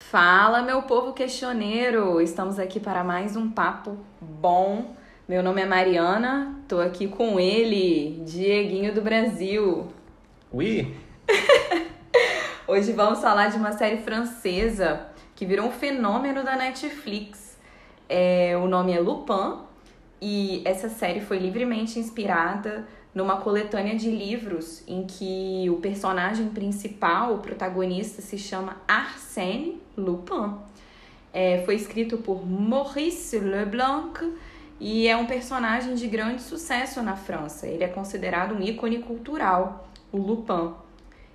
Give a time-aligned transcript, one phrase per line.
[0.00, 2.20] Fala, meu povo questioneiro!
[2.20, 4.94] Estamos aqui para mais um papo bom.
[5.28, 9.88] Meu nome é Mariana, tô aqui com ele, Dieguinho do Brasil.
[10.52, 10.96] Oui.
[12.68, 17.58] Hoje vamos falar de uma série francesa que virou um fenômeno da Netflix.
[18.08, 19.63] É, o nome é Lupin
[20.26, 27.34] e essa série foi livremente inspirada numa coletânea de livros em que o personagem principal,
[27.34, 30.54] o protagonista, se chama Arsène Lupin.
[31.30, 34.18] É, foi escrito por Maurice Leblanc
[34.80, 37.66] e é um personagem de grande sucesso na França.
[37.66, 40.72] Ele é considerado um ícone cultural, o Lupin.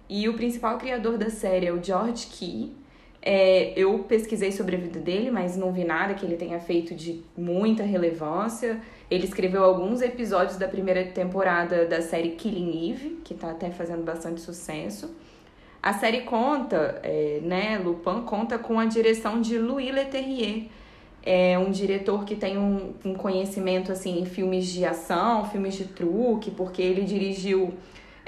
[0.09, 2.75] E o principal criador da série é o George Key.
[3.21, 6.95] É, eu pesquisei sobre a vida dele, mas não vi nada que ele tenha feito
[6.95, 8.79] de muita relevância.
[9.11, 14.03] Ele escreveu alguns episódios da primeira temporada da série Killing Eve, que está até fazendo
[14.03, 15.13] bastante sucesso.
[15.81, 20.67] A série conta, é, né, Lupin conta com a direção de Louis Leterrier,
[21.23, 25.85] é um diretor que tem um, um conhecimento assim em filmes de ação, filmes de
[25.85, 27.73] truque, porque ele dirigiu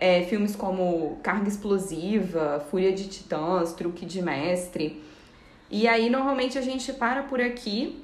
[0.01, 5.01] é, filmes como Carga Explosiva, Fúria de Titãs, Truque de Mestre.
[5.69, 8.03] E aí normalmente a gente para por aqui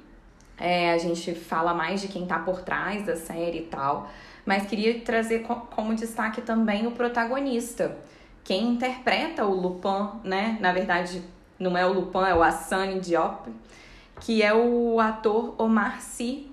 [0.59, 4.09] é, a gente fala mais de quem tá por trás da série e tal,
[4.45, 7.97] mas queria trazer co como destaque também o protagonista,
[8.43, 10.57] quem interpreta o Lupin, né?
[10.61, 11.21] Na verdade,
[11.59, 13.49] não é o Lupin, é o Hassani Diop,
[14.21, 16.49] que é o ator Omar Sy.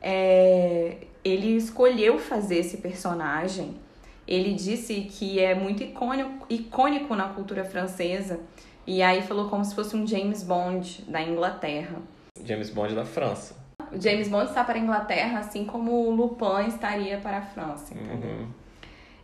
[0.00, 3.76] É, ele escolheu fazer esse personagem.
[4.28, 8.38] Ele disse que é muito icônico, icônico na cultura francesa.
[8.86, 11.96] E aí falou como se fosse um James Bond da Inglaterra.
[12.44, 13.56] James Bond da França.
[13.90, 17.94] O James Bond está para a Inglaterra, assim como o Lupin estaria para a França.
[17.94, 18.48] Uhum.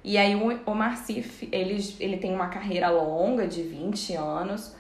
[0.03, 4.75] E aí o Omar Sy, ele, ele tem uma carreira longa de 20 anos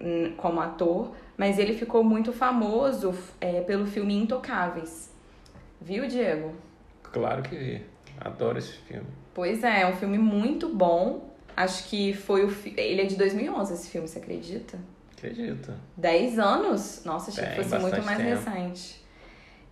[0.00, 5.14] hum, como ator, mas ele ficou muito famoso é, pelo filme Intocáveis.
[5.80, 6.54] Viu, Diego?
[7.02, 7.82] Claro que vi.
[8.20, 9.06] Adoro esse filme.
[9.34, 11.30] Pois é, é um filme muito bom.
[11.56, 12.56] Acho que foi o.
[12.76, 14.78] Ele é de 2011, esse filme, você acredita?
[15.16, 15.72] Acredito.
[15.96, 17.02] 10 anos?
[17.04, 18.30] Nossa, achei Tem, que fosse muito mais tempo.
[18.30, 19.02] recente.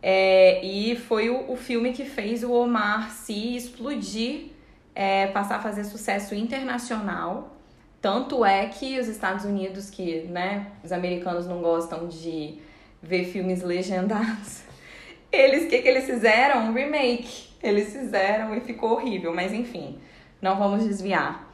[0.03, 4.51] É, e foi o, o filme que fez o Omar se explodir,
[4.95, 7.57] é, passar a fazer sucesso internacional.
[8.01, 12.59] Tanto é que os Estados Unidos, que né, os americanos não gostam de
[13.03, 14.63] ver filmes legendados,
[15.33, 16.71] eles, o que, que eles fizeram?
[16.71, 17.46] Um remake.
[17.62, 19.99] Eles fizeram e ficou horrível, mas enfim,
[20.41, 21.47] não vamos desviar.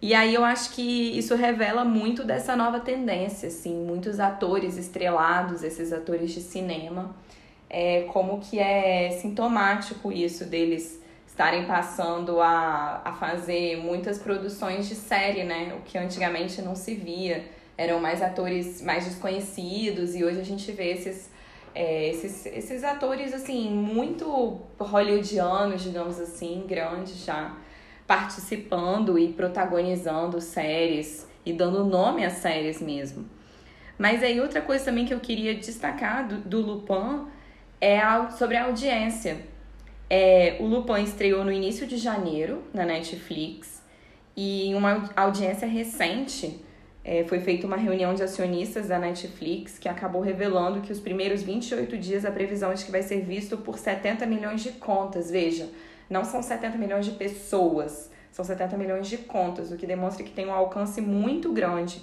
[0.00, 5.64] E aí eu acho que isso revela muito dessa nova tendência, assim, muitos atores estrelados,
[5.64, 7.16] esses atores de cinema,
[7.68, 14.94] é, como que é sintomático isso deles estarem passando a, a fazer muitas produções de
[14.94, 15.74] série, né?
[15.78, 17.44] O que antigamente não se via.
[17.76, 21.30] Eram mais atores mais desconhecidos e hoje a gente vê esses,
[21.78, 24.26] é, esses, esses atores, assim, muito
[24.80, 27.56] hollywoodianos, digamos assim, grandes já
[28.04, 33.24] participando e protagonizando séries e dando nome às séries mesmo.
[33.96, 37.26] Mas aí outra coisa também que eu queria destacar do, do Lupin
[37.80, 39.46] é a, sobre a audiência.
[40.10, 43.84] É, o Lupin estreou no início de janeiro na Netflix
[44.36, 46.60] e em uma audiência recente
[47.08, 51.42] é, foi feita uma reunião de acionistas da Netflix que acabou revelando que os primeiros
[51.42, 55.30] 28 dias a previsão é de que vai ser visto por 70 milhões de contas.
[55.30, 55.70] Veja,
[56.10, 60.30] não são 70 milhões de pessoas, são 70 milhões de contas, o que demonstra que
[60.30, 62.02] tem um alcance muito grande.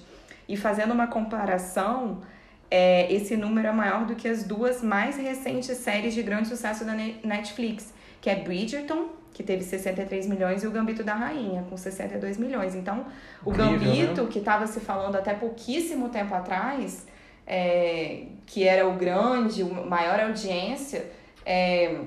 [0.49, 2.23] E fazendo uma comparação,
[2.71, 6.83] é, esse número é maior do que as duas mais recentes séries de grande sucesso
[6.83, 11.75] da Netflix, que é Bridgerton, que teve 63 milhões, e o Gambito da Rainha, com
[11.75, 12.73] 62 milhões.
[12.73, 13.05] Então,
[13.43, 14.29] o Incrível, Gambito, né?
[14.31, 17.05] que estava se falando até pouquíssimo tempo atrás,
[17.45, 21.11] é, que era o grande, o maior audiência,
[21.45, 21.99] é,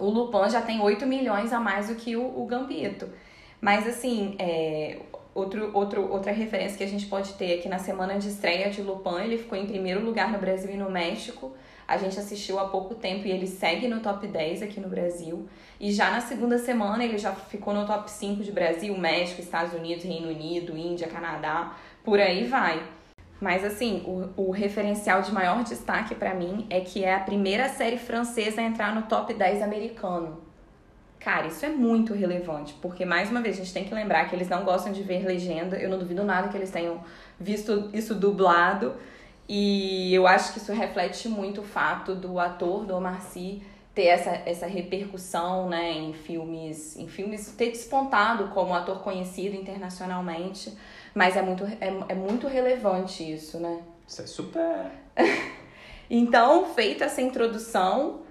[0.00, 3.10] o Lupin já tem 8 milhões a mais do que o, o Gambito.
[3.60, 5.00] Mas, assim, é,
[5.34, 8.80] outro, outro, outra referência que a gente pode ter aqui na semana de estreia de
[8.80, 11.54] Lupin, ele ficou em primeiro lugar no Brasil e no México.
[11.86, 15.46] A gente assistiu há pouco tempo e ele segue no top 10 aqui no Brasil.
[15.78, 19.74] E já na segunda semana ele já ficou no top 5 de Brasil, México, Estados
[19.74, 22.82] Unidos, Reino Unido, Índia, Canadá, por aí vai.
[23.40, 27.68] Mas assim, o, o referencial de maior destaque para mim é que é a primeira
[27.68, 30.53] série francesa a entrar no top 10 americano.
[31.24, 34.36] Cara, isso é muito relevante, porque mais uma vez a gente tem que lembrar que
[34.36, 35.74] eles não gostam de ver legenda.
[35.78, 37.02] Eu não duvido nada que eles tenham
[37.40, 38.94] visto isso dublado.
[39.48, 43.62] E eu acho que isso reflete muito o fato do ator do Omar Sy
[43.94, 50.76] ter essa, essa repercussão, né, em filmes, em filmes ter despontado como ator conhecido internacionalmente,
[51.14, 53.80] mas é muito, é, é muito relevante isso, né?
[54.06, 54.90] Isso é super.
[56.10, 58.23] então, feita essa introdução,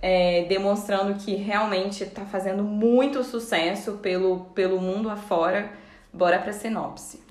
[0.00, 5.72] é, demonstrando que realmente está fazendo muito sucesso pelo, pelo mundo afora,
[6.12, 7.22] bora para a sinopse.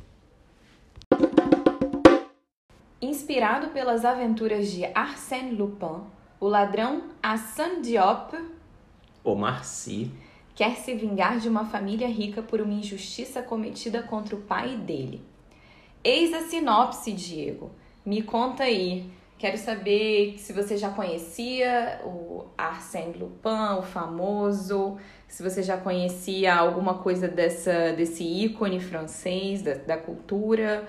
[3.02, 6.02] Inspirado pelas aventuras de Arsène Lupin,
[6.40, 8.38] o ladrão Hassan Diop,
[9.24, 10.12] Omar Sy,
[10.56, 15.22] quer se vingar de uma família rica por uma injustiça cometida contra o pai dele.
[16.04, 17.72] Eis a sinopse, Diego.
[18.06, 19.10] Me conta aí.
[19.38, 24.98] Quero saber se você já conhecia o Arsène Lupin, o famoso,
[25.28, 30.88] se você já conhecia alguma coisa dessa, desse ícone francês, da, da cultura.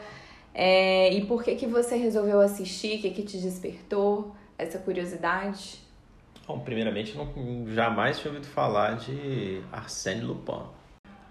[0.54, 2.98] É, e por que, que você resolveu assistir?
[2.98, 5.80] O que, que te despertou essa curiosidade?
[6.46, 7.30] Bom, primeiramente, não,
[7.68, 10.62] jamais tinha ouvido falar de Arsène Lupin.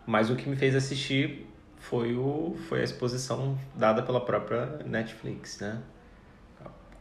[0.05, 1.47] Mas o que me fez assistir
[1.77, 5.81] foi, o, foi a exposição dada pela própria Netflix, né?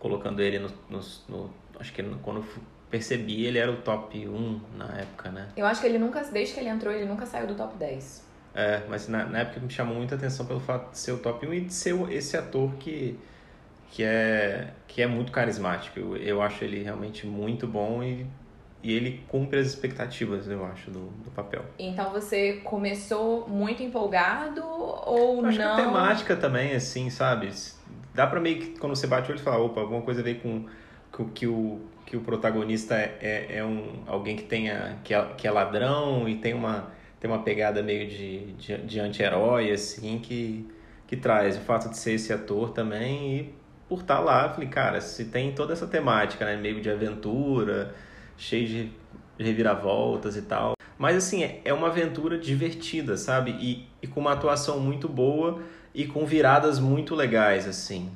[0.09, 1.51] Colocando ele no, no, no
[1.81, 2.45] acho que quando
[2.91, 5.49] percebi, ele era o top 1 na época, né?
[5.57, 8.25] Eu acho que ele nunca, desde que ele entrou, ele nunca saiu do top 10.
[8.55, 11.47] É, mas na, na época me chamou muita atenção pelo fato de ser o top
[11.47, 13.19] 1 e de ser esse ator que,
[13.91, 15.99] que, é, que é muito carismático.
[15.99, 18.27] Eu, eu acho ele realmente muito bom e,
[18.83, 21.65] e ele cumpre as expectativas, eu acho, do, do papel.
[21.79, 25.75] Então você começou muito empolgado ou acho não?
[25.77, 27.49] Que a temática também, assim, sabe?
[28.17, 30.41] Dá pra meio que, quando você bate o olho, falar, opa, alguma coisa a ver
[30.41, 30.65] com,
[31.13, 35.23] com que o que o protagonista é, é, é um, alguém que, tenha, que, é,
[35.37, 40.19] que é ladrão e tem uma tem uma pegada meio de, de, de anti-herói, assim,
[40.19, 40.69] que,
[41.07, 43.55] que traz o fato de ser esse ator também e
[43.89, 47.95] por estar tá lá, falei, cara, se tem toda essa temática, né, meio de aventura,
[48.37, 48.93] cheio de
[49.39, 54.33] reviravoltas e tal, mas assim, é, é uma aventura divertida, sabe, e, e com uma
[54.33, 55.63] atuação muito boa
[55.97, 58.11] e com viradas muito legais, assim.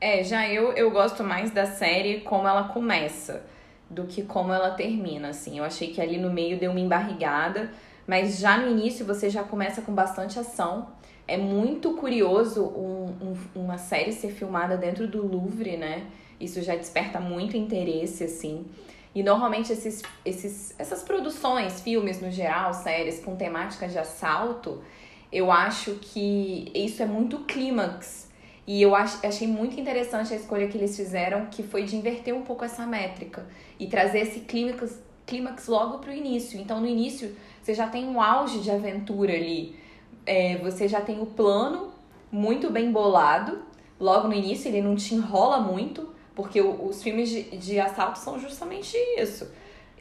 [0.00, 3.46] É, já eu, eu gosto mais da série como ela começa
[3.88, 5.58] do que como ela termina, assim.
[5.58, 7.70] Eu achei que ali no meio deu uma embarrigada,
[8.04, 10.88] mas já no início você já começa com bastante ação.
[11.28, 16.04] É muito curioso um, um, uma série ser filmada dentro do Louvre, né?
[16.40, 18.66] Isso já desperta muito interesse, assim.
[19.14, 24.82] E normalmente esses, esses, essas produções, filmes no geral, séries com temática de assalto,
[25.32, 28.30] eu acho que isso é muito clímax.
[28.66, 32.42] E eu achei muito interessante a escolha que eles fizeram, que foi de inverter um
[32.42, 33.44] pouco essa métrica
[33.78, 36.60] e trazer esse clímax, clímax logo para o início.
[36.60, 39.74] Então, no início, você já tem um auge de aventura ali.
[40.24, 41.92] É, você já tem o plano
[42.30, 43.62] muito bem bolado.
[43.98, 48.38] Logo no início, ele não te enrola muito, porque os filmes de, de assalto são
[48.38, 49.50] justamente isso.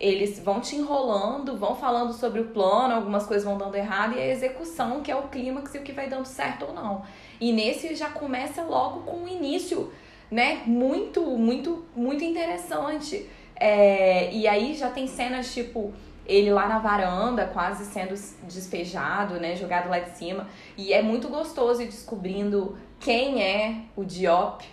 [0.02, 4.20] Eles vão te enrolando, vão falando sobre o plano, algumas coisas vão dando errado, e
[4.20, 7.04] a execução, que é o clímax e o que vai dando certo ou não.
[7.40, 9.94] E nesse já começa logo com o início,
[10.32, 10.64] né?
[10.66, 13.30] Muito, muito, muito interessante.
[13.56, 15.94] É, e aí já tem cenas tipo
[16.26, 20.48] ele lá na varanda, quase sendo despejado, né, jogado lá de cima.
[20.78, 24.64] E é muito gostoso ir descobrindo quem é o Diop,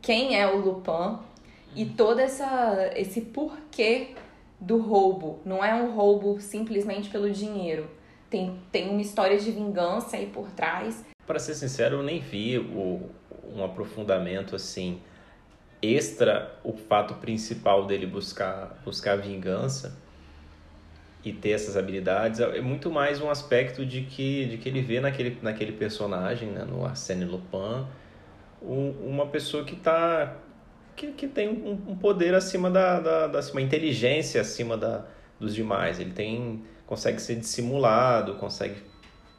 [0.00, 1.18] quem é o Lupin
[1.74, 4.14] e todo essa, esse porquê
[4.62, 5.40] do roubo.
[5.44, 7.90] Não é um roubo simplesmente pelo dinheiro.
[8.30, 11.04] Tem, tem uma história de vingança aí por trás.
[11.26, 13.10] Para ser sincero, eu nem vi o,
[13.54, 15.00] um aprofundamento assim
[15.82, 20.00] extra o fato principal dele buscar buscar vingança
[21.24, 25.00] e ter essas habilidades é muito mais um aspecto de que, de que ele vê
[25.00, 27.86] naquele, naquele personagem, né, no Arsène Lupin,
[28.60, 30.36] um, uma pessoa que tá
[30.96, 35.04] que, que tem um, um poder acima da, da, da uma inteligência acima da,
[35.38, 35.98] dos demais.
[35.98, 38.76] Ele tem consegue ser dissimulado, consegue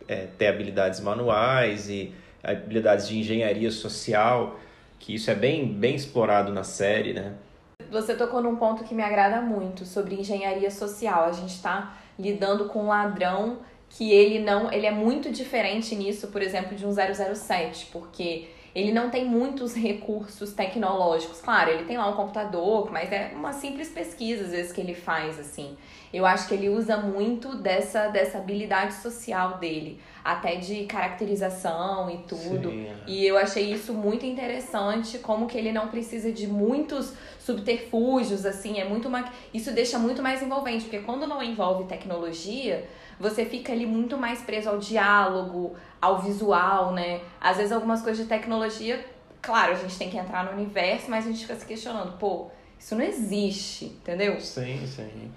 [0.07, 2.11] é, ter habilidades manuais e
[2.43, 4.59] habilidades de engenharia social,
[4.99, 7.35] que isso é bem, bem explorado na série, né?
[7.91, 11.25] Você tocou num ponto que me agrada muito sobre engenharia social.
[11.25, 16.29] A gente está lidando com um ladrão que ele não, ele é muito diferente nisso,
[16.29, 21.41] por exemplo, de um 007, porque ele não tem muitos recursos tecnológicos.
[21.41, 24.95] Claro, ele tem lá um computador, mas é uma simples pesquisa às vezes que ele
[24.95, 25.77] faz assim.
[26.11, 32.17] Eu acho que ele usa muito dessa dessa habilidade social dele, até de caracterização e
[32.19, 32.69] tudo.
[32.69, 32.87] Sim.
[33.07, 37.13] E eu achei isso muito interessante, como que ele não precisa de muitos
[37.45, 42.87] subterfúgios assim, é muito uma isso deixa muito mais envolvente, porque quando não envolve tecnologia,
[43.19, 47.21] você fica ali muito mais preso ao diálogo, ao visual, né?
[47.41, 49.05] Às vezes algumas coisas de tecnologia,
[49.41, 52.49] claro, a gente tem que entrar no universo, mas a gente fica se questionando, pô,
[52.79, 54.39] Isso não existe, entendeu?
[54.41, 55.31] Sim, sim.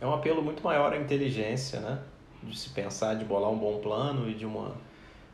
[0.00, 1.98] É um apelo muito maior à inteligência, né?
[2.42, 4.74] De se pensar, de bolar um bom plano e de uma,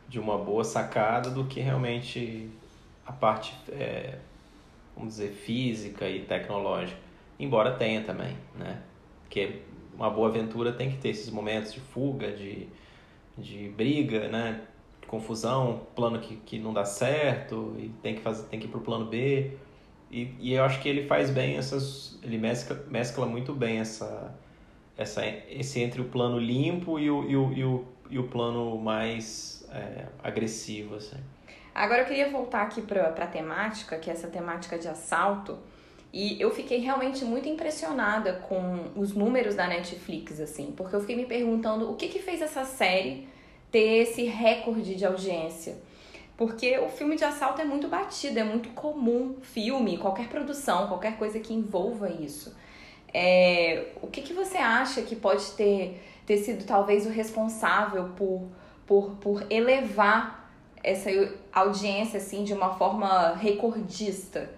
[0.07, 2.49] de uma boa sacada do que realmente
[3.05, 4.17] a parte, é,
[4.99, 6.99] vamos dizer, física e tecnológica.
[7.39, 8.81] Embora tenha também, né?
[9.23, 9.61] Porque
[9.95, 12.67] uma boa aventura tem que ter esses momentos de fuga, de,
[13.37, 14.61] de briga, né?
[15.09, 18.79] confusão, plano que, que não dá certo e tem que fazer tem que ir pro
[18.79, 19.51] plano B.
[20.11, 24.33] E, e eu acho que ele faz bem essas ele mescla, mescla muito bem essa
[24.95, 28.77] essa esse entre o plano limpo e o, e o, e o, e o plano
[28.77, 31.17] mais é, agressivo assim.
[31.79, 35.57] Agora eu queria voltar aqui para a temática, que é essa temática de assalto.
[36.11, 41.15] E eu fiquei realmente muito impressionada com os números da Netflix, assim, porque eu fiquei
[41.15, 43.29] me perguntando o que que fez essa série
[43.71, 45.77] ter esse recorde de audiência.
[46.35, 51.15] Porque o filme de assalto é muito batido, é muito comum, filme, qualquer produção, qualquer
[51.17, 52.53] coisa que envolva isso.
[53.13, 58.49] É, o que, que você acha que pode ter, ter sido talvez o responsável por,
[58.85, 60.38] por, por elevar
[60.83, 61.09] essa
[61.51, 64.49] audiência assim de uma forma recordista?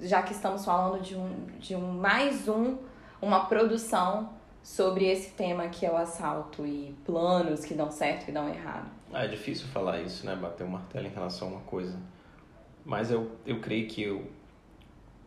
[0.00, 2.76] Já que estamos falando de um, de um mais um,
[3.20, 4.30] uma produção
[4.62, 8.90] sobre esse tema que é o assalto e planos que dão certo e dão errado.
[9.12, 10.34] Ah, é difícil falar isso, né?
[10.34, 11.96] Bater o um martelo em relação a uma coisa.
[12.84, 14.28] Mas eu, eu creio que eu,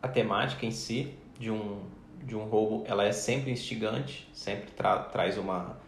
[0.02, 1.82] a temática em si de um,
[2.22, 5.79] de um roubo, ela é sempre instigante, sempre tra traz uma,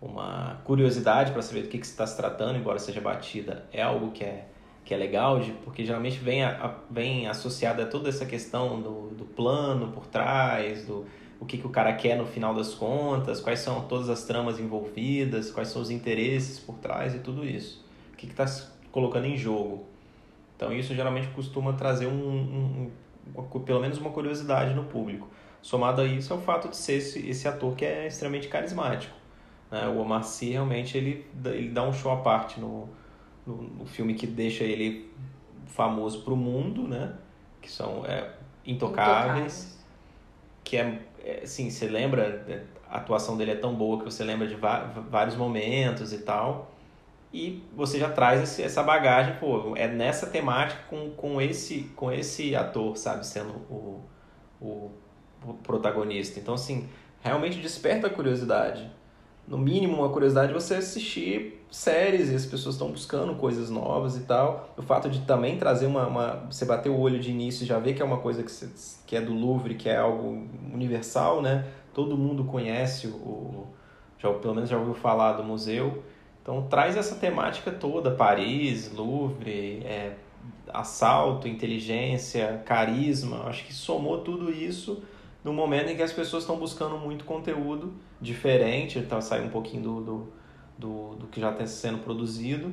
[0.00, 3.66] uma curiosidade para saber do que, que está se tratando, embora seja batida.
[3.72, 4.46] É algo que é,
[4.84, 8.80] que é legal, de, porque geralmente vem, a, a, vem associada a toda essa questão
[8.80, 11.04] do, do plano por trás, do,
[11.38, 14.58] o que, que o cara quer no final das contas, quais são todas as tramas
[14.58, 17.84] envolvidas, quais são os interesses por trás e tudo isso.
[18.12, 18.46] O que está
[18.90, 19.86] colocando em jogo.
[20.56, 22.90] Então isso geralmente costuma trazer um,
[23.34, 25.28] um, pelo menos uma curiosidade no público.
[25.62, 29.19] Somado a isso é o fato de ser esse, esse ator que é extremamente carismático.
[29.70, 29.86] Né?
[29.88, 32.88] O Omar Sy realmente ele, ele dá um show à parte no,
[33.46, 35.12] no, no filme que deixa ele
[35.66, 37.14] famoso para o mundo, né?
[37.60, 38.32] que são é,
[38.64, 39.84] Intocáveis, Intocáveis,
[40.64, 44.24] que é é, sim, você lembra, é, a atuação dele é tão boa que você
[44.24, 46.70] lembra de vários momentos e tal.
[47.32, 52.10] E você já traz esse, essa bagagem, pô, é nessa temática com, com, esse, com
[52.10, 54.02] esse ator, sabe, sendo o,
[54.60, 54.90] o,
[55.44, 56.40] o protagonista.
[56.40, 56.88] Então, assim,
[57.20, 58.90] realmente desperta a curiosidade
[59.50, 64.16] no mínimo, uma curiosidade de você assistir séries e as pessoas estão buscando coisas novas
[64.16, 64.72] e tal.
[64.76, 66.46] O fato de também trazer uma, uma.
[66.48, 68.68] Você bater o olho de início e já ver que é uma coisa que, você,
[69.04, 71.66] que é do Louvre, que é algo universal, né?
[71.92, 73.66] Todo mundo conhece o.
[74.20, 76.04] Já, pelo menos já ouviu falar do museu.
[76.40, 80.14] Então traz essa temática toda: Paris, Louvre, é,
[80.72, 83.46] assalto, inteligência, carisma.
[83.48, 85.02] Acho que somou tudo isso
[85.42, 89.82] no momento em que as pessoas estão buscando muito conteúdo diferente, então sai um pouquinho
[89.82, 90.32] do, do,
[90.78, 92.72] do, do que já está sendo produzido.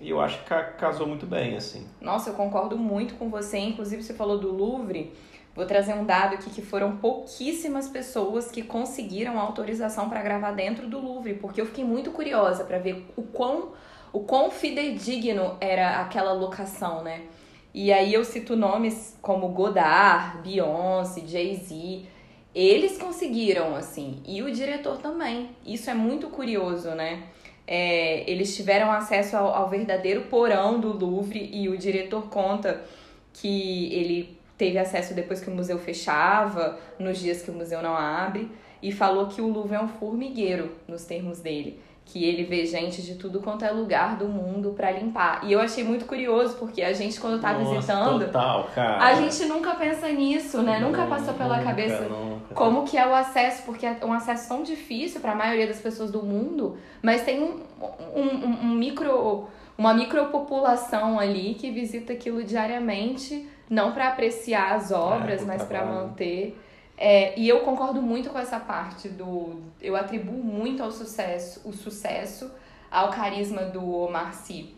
[0.00, 1.86] E eu acho que casou muito bem, assim.
[2.00, 3.58] Nossa, eu concordo muito com você.
[3.58, 5.12] Inclusive, você falou do Louvre.
[5.54, 10.88] Vou trazer um dado aqui que foram pouquíssimas pessoas que conseguiram autorização para gravar dentro
[10.88, 13.72] do Louvre, porque eu fiquei muito curiosa para ver o quão,
[14.12, 17.26] o quão fidedigno era aquela locação, né?
[17.74, 22.06] E aí eu cito nomes como Godard, Beyoncé, Jay-Z.
[22.54, 25.50] Eles conseguiram, assim, e o diretor também.
[25.64, 27.24] Isso é muito curioso, né?
[27.66, 32.82] É, eles tiveram acesso ao, ao verdadeiro porão do Louvre e o diretor conta
[33.32, 37.96] que ele teve acesso depois que o museu fechava, nos dias que o museu não
[37.96, 38.50] abre,
[38.82, 41.80] e falou que o Louvre é um formigueiro, nos termos dele
[42.12, 45.40] que ele vê gente de tudo quanto é lugar do mundo para limpar.
[45.44, 49.02] E eu achei muito curioso, porque a gente, quando tá Nossa, visitando, total, cara.
[49.02, 50.78] a gente nunca pensa nisso, né?
[50.78, 52.54] Não, nunca passou pela nunca, cabeça nunca.
[52.54, 55.80] como que é o acesso, porque é um acesso tão difícil para a maioria das
[55.80, 57.60] pessoas do mundo, mas tem um,
[58.14, 65.40] um, um micro uma micropopulação ali que visita aquilo diariamente, não para apreciar as obras,
[65.40, 66.60] é, mas para manter
[67.04, 69.60] é, e eu concordo muito com essa parte do.
[69.80, 72.48] Eu atribuo muito ao sucesso, o sucesso
[72.88, 74.72] ao carisma do Omar Sy.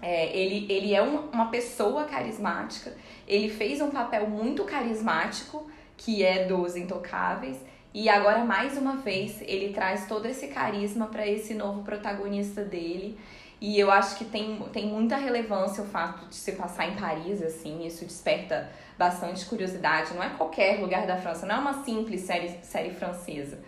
[0.00, 2.96] É, ele, ele é um, uma pessoa carismática,
[3.26, 7.56] ele fez um papel muito carismático, que é dos Intocáveis,
[7.92, 13.18] e agora, mais uma vez, ele traz todo esse carisma para esse novo protagonista dele.
[13.60, 17.42] E eu acho que tem, tem muita relevância o fato de se passar em Paris,
[17.42, 20.12] assim, isso desperta bastante curiosidade.
[20.14, 23.58] Não é qualquer lugar da França, não é uma simples série, série francesa.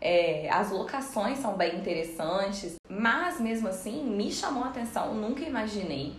[0.00, 6.14] É, as locações são bem interessantes, mas mesmo assim me chamou a atenção, nunca imaginei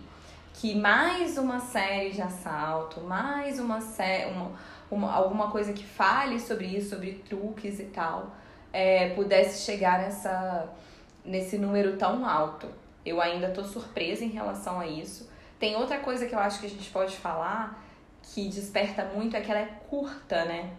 [0.52, 4.52] que mais uma série de assalto, mais uma série, uma,
[4.90, 8.34] uma, alguma coisa que fale sobre isso, sobre truques e tal,
[8.72, 10.68] é, pudesse chegar nessa,
[11.24, 12.66] nesse número tão alto.
[13.04, 15.30] Eu ainda tô surpresa em relação a isso.
[15.58, 17.82] Tem outra coisa que eu acho que a gente pode falar
[18.22, 20.70] que desperta muito é que ela é curta, né?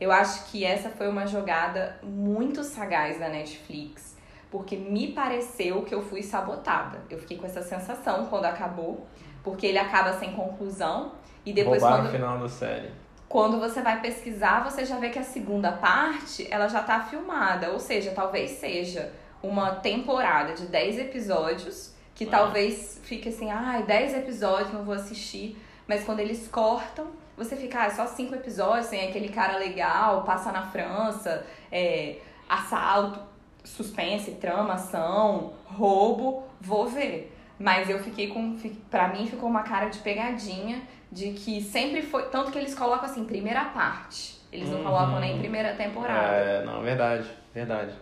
[0.00, 4.16] Eu acho que essa foi uma jogada muito sagaz da Netflix,
[4.50, 7.00] porque me pareceu que eu fui sabotada.
[7.08, 9.06] Eu fiquei com essa sensação quando acabou,
[9.42, 11.12] porque ele acaba sem conclusão
[11.44, 12.90] e depois Roubar quando o final da série.
[13.28, 17.70] Quando você vai pesquisar, você já vê que a segunda parte, ela já tá filmada,
[17.70, 19.12] ou seja, talvez seja
[19.42, 22.30] uma temporada de 10 episódios, que ah.
[22.30, 25.56] talvez fique assim, ai, ah, 10 episódios, não vou assistir.
[25.86, 30.22] Mas quando eles cortam, você fica, ah, é só cinco episódios, tem aquele cara legal,
[30.22, 32.16] passa na França, é,
[32.48, 33.20] assalto,
[33.62, 37.32] suspense, trama, ação, roubo, vou ver.
[37.58, 38.58] Mas eu fiquei com.
[38.90, 42.24] Pra mim ficou uma cara de pegadinha de que sempre foi.
[42.28, 44.36] Tanto que eles colocam assim, primeira parte.
[44.52, 44.84] Eles não uhum.
[44.84, 46.34] colocam nem primeira temporada.
[46.34, 47.92] É, não, verdade, verdade.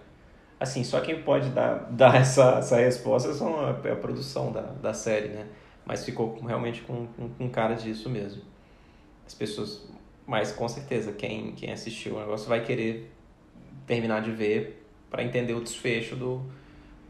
[0.64, 4.94] Assim, só quem pode dar, dar essa, essa resposta são a, a produção da, da
[4.94, 5.46] série, né?
[5.84, 8.42] Mas ficou realmente com, com, com cara disso mesmo.
[9.26, 9.86] As pessoas,
[10.26, 13.12] mas com certeza, quem, quem assistiu o negócio vai querer
[13.86, 16.42] terminar de ver para entender o desfecho do,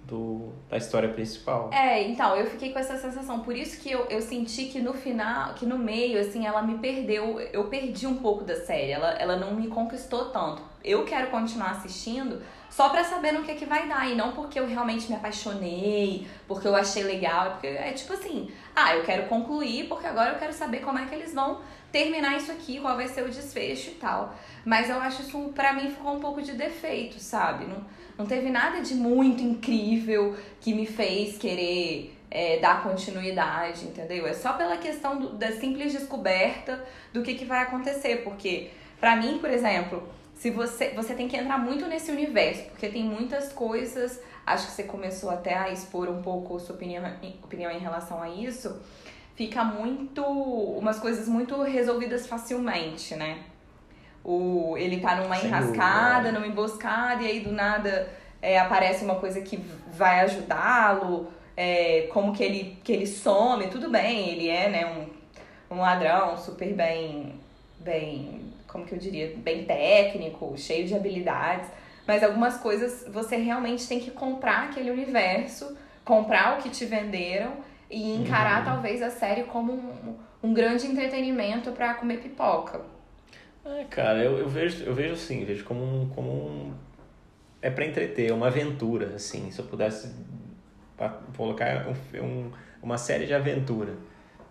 [0.04, 1.70] do, da história principal.
[1.72, 3.40] É, então, eu fiquei com essa sensação.
[3.40, 6.78] Por isso que eu, eu senti que no final, que no meio, assim, ela me
[6.78, 7.40] perdeu.
[7.40, 8.90] Eu perdi um pouco da série.
[8.90, 10.73] Ela, ela não me conquistou tanto.
[10.84, 14.10] Eu quero continuar assistindo só pra saber no que é que vai dar.
[14.10, 17.46] E não porque eu realmente me apaixonei, porque eu achei legal.
[17.46, 20.98] É porque é tipo assim, ah, eu quero concluir, porque agora eu quero saber como
[20.98, 24.34] é que eles vão terminar isso aqui, qual vai ser o desfecho e tal.
[24.64, 27.64] Mas eu acho isso, pra mim, ficou um pouco de defeito, sabe?
[27.64, 27.86] Não,
[28.18, 34.26] não teve nada de muito incrível que me fez querer é, dar continuidade, entendeu?
[34.26, 38.24] É só pela questão do, da simples descoberta do que, que vai acontecer.
[38.24, 40.02] Porque, pra mim, por exemplo
[40.44, 44.20] se você, você tem que entrar muito nesse universo, porque tem muitas coisas.
[44.44, 47.02] Acho que você começou até a expor um pouco sua opinião,
[47.42, 48.78] opinião em relação a isso.
[49.34, 50.22] Fica muito.
[50.22, 53.38] umas coisas muito resolvidas facilmente, né?
[54.22, 56.32] O, ele tá numa Sem enrascada, dúvida.
[56.32, 58.06] numa emboscada, e aí do nada
[58.42, 59.56] é, aparece uma coisa que
[59.90, 61.32] vai ajudá-lo.
[61.56, 65.08] É, como que ele, que ele some, tudo bem, ele é né,
[65.70, 67.40] um, um ladrão super bem,
[67.80, 68.43] bem
[68.74, 71.70] como que eu diria, bem técnico, cheio de habilidades,
[72.04, 77.52] mas algumas coisas você realmente tem que comprar aquele universo, comprar o que te venderam
[77.88, 78.72] e encarar uhum.
[78.72, 82.80] talvez a série como um, um grande entretenimento para comer pipoca.
[83.64, 86.74] É, cara, eu, eu vejo eu vejo assim, vejo como um, como um
[87.62, 90.12] é para entreter, é uma aventura, assim, se eu pudesse
[91.36, 93.94] colocar um, um, uma série de aventura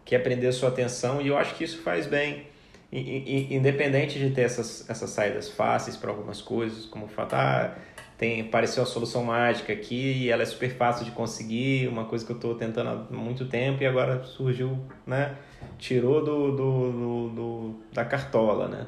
[0.05, 2.52] que é prender a sua atenção e eu acho que isso faz bem
[2.93, 7.75] independente de ter essas, essas saídas fáceis para algumas coisas, como fato, ah,
[8.17, 12.23] tem, apareceu a solução mágica aqui e ela é super fácil de conseguir, uma coisa
[12.25, 15.35] que eu estou tentando há muito tempo e agora surgiu, né?
[15.79, 18.87] Tirou do, do, do, do, da cartola, né?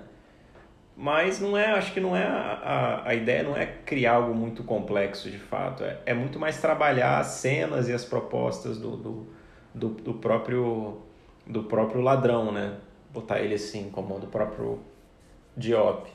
[0.95, 4.33] Mas não é, acho que não é a, a, a ideia não é criar algo
[4.33, 8.95] muito complexo de fato, é, é muito mais trabalhar as cenas e as propostas do,
[8.95, 9.27] do,
[9.73, 11.01] do, do próprio
[11.45, 12.75] do próprio ladrão, né?
[13.15, 14.79] Botar ele assim como do próprio
[15.57, 16.07] Diop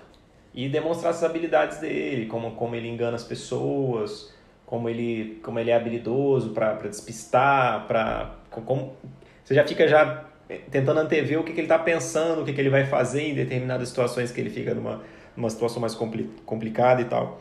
[0.54, 4.32] e demonstrar as habilidades dele, como, como ele engana as pessoas,
[4.66, 8.94] como ele, como ele é habilidoso para despistar, para como
[9.42, 10.24] você já fica já
[10.70, 13.34] tentando antever o que, que ele está pensando, o que, que ele vai fazer em
[13.34, 15.02] determinadas situações que ele fica numa,
[15.36, 17.40] numa situação mais compli complicada e tal.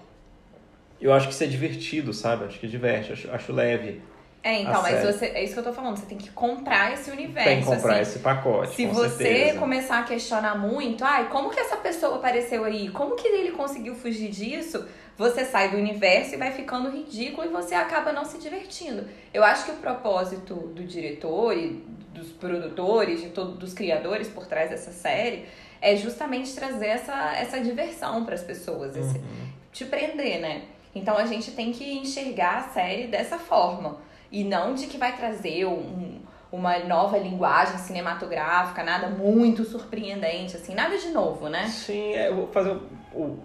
[1.02, 2.46] Eu acho que isso é divertido, sabe?
[2.46, 4.02] Acho que diverte, acho, acho leve.
[4.42, 7.12] É, então, mas você, é isso que eu tô falando, você tem que comprar esse
[7.12, 7.50] universo.
[7.50, 8.02] Tem que comprar assim.
[8.04, 8.76] esse pacote.
[8.76, 9.60] Se você certeza.
[9.60, 12.90] começar a questionar muito, ai, como que essa pessoa apareceu aí?
[12.90, 14.86] Como que ele conseguiu fugir disso?
[15.18, 19.06] Você sai do universo e vai ficando ridículo e você acaba não se divertindo.
[19.34, 24.48] Eu acho que o propósito do diretor e dos produtores, de todos dos criadores por
[24.48, 25.46] trás dessa série,
[25.82, 29.50] é justamente trazer essa, essa diversão para as pessoas, esse, uhum.
[29.74, 30.64] te prender, né?
[30.96, 33.98] Então a gente tem que enxergar a série dessa forma
[34.32, 36.20] e não de que vai trazer um,
[36.52, 41.68] uma nova linguagem cinematográfica, nada muito surpreendente, assim, nada de novo, né?
[41.68, 42.78] Sim, é, vou fazer.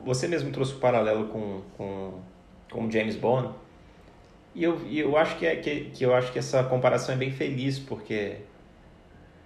[0.04, 2.14] Você mesmo trouxe o um paralelo com, com,
[2.70, 3.50] com James Bond.
[4.54, 7.18] E eu, e eu acho que, é, que, que eu acho que essa comparação é
[7.18, 8.36] bem feliz, porque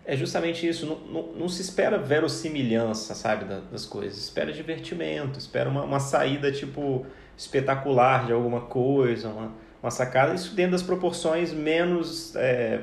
[0.05, 0.87] é justamente isso.
[0.87, 4.19] Não, não, não se espera verossimilhança, sabe, das coisas.
[4.19, 10.55] Espera divertimento, espera uma, uma saída, tipo, espetacular de alguma coisa, uma uma sacada, isso
[10.55, 12.81] dentro das proporções menos é,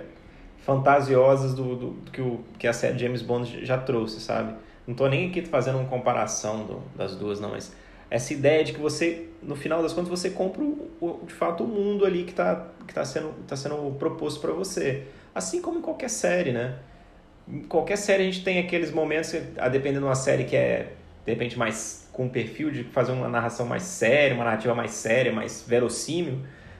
[0.60, 4.54] fantasiosas do, do, do, que, o, que a série James Bond já trouxe, sabe?
[4.88, 7.74] Não tô nem aqui fazendo uma comparação do, das duas, não, mas
[8.10, 11.64] essa ideia de que você, no final das contas, você compra o, o de fato
[11.64, 15.04] o mundo ali que está que tá sendo, tá sendo proposto para você.
[15.34, 16.76] Assim como em qualquer série, né?
[17.48, 20.94] Em qualquer série a gente tem aqueles momentos, a dependendo de uma série que é,
[21.26, 25.34] de repente, mais com perfil de fazer uma narração mais séria, uma narrativa mais séria,
[25.34, 26.40] mais verossímil,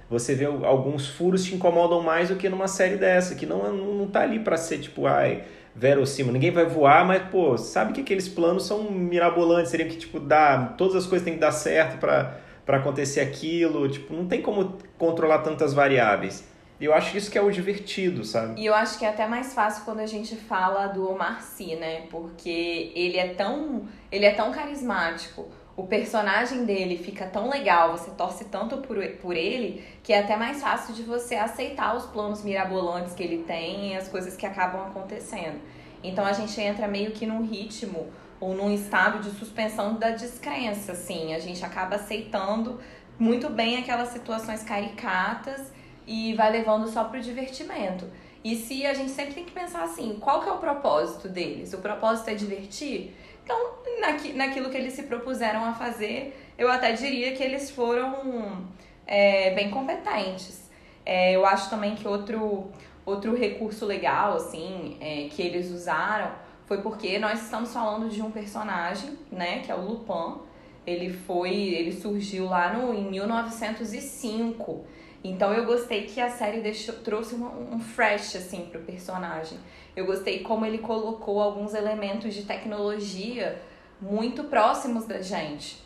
[0.10, 4.08] você vê alguns furos te incomodam mais do que numa série dessa, que não, não
[4.08, 5.44] tá ali para ser tipo, ai,
[5.76, 6.32] verossímil.
[6.32, 10.74] Ninguém vai voar, mas, pô, sabe que aqueles planos são mirabolantes, seriam que, tipo, dá,
[10.78, 12.38] todas as coisas têm que dar certo para
[12.68, 16.48] acontecer aquilo, tipo, não tem como controlar tantas variáveis.
[16.80, 18.60] E eu acho que isso que é o divertido, sabe?
[18.60, 21.76] E eu acho que é até mais fácil quando a gente fala do Omar Sy,
[21.78, 22.02] né?
[22.12, 28.12] Porque ele é tão, ele é tão carismático o personagem dele fica tão legal, você
[28.12, 32.44] torce tanto por, por ele, que é até mais fácil de você aceitar os planos
[32.44, 35.60] mirabolantes que ele tem e as coisas que acabam acontecendo.
[36.02, 38.08] Então a gente entra meio que num ritmo
[38.40, 41.34] ou num estado de suspensão da descrença, assim.
[41.34, 42.80] A gente acaba aceitando
[43.20, 45.74] muito bem aquelas situações caricatas
[46.08, 48.06] e vai levando só pro divertimento.
[48.44, 51.74] E se a gente sempre tem que pensar assim, qual que é o propósito deles?
[51.74, 53.16] O propósito é divertir?
[53.46, 58.66] Então, naqui, naquilo que eles se propuseram a fazer, eu até diria que eles foram
[59.06, 60.70] é, bem competentes.
[61.06, 62.72] É, eu acho também que outro,
[63.06, 66.32] outro recurso legal, assim, é, que eles usaram
[66.66, 70.40] foi porque nós estamos falando de um personagem, né, que é o Lupin.
[70.88, 74.86] Ele foi, ele surgiu lá no, em 1905.
[75.24, 79.60] Então eu gostei que a série deixou, trouxe uma, um fresh assim pro personagem.
[79.96, 83.62] Eu gostei como ele colocou alguns elementos de tecnologia
[84.02, 85.84] muito próximos da gente.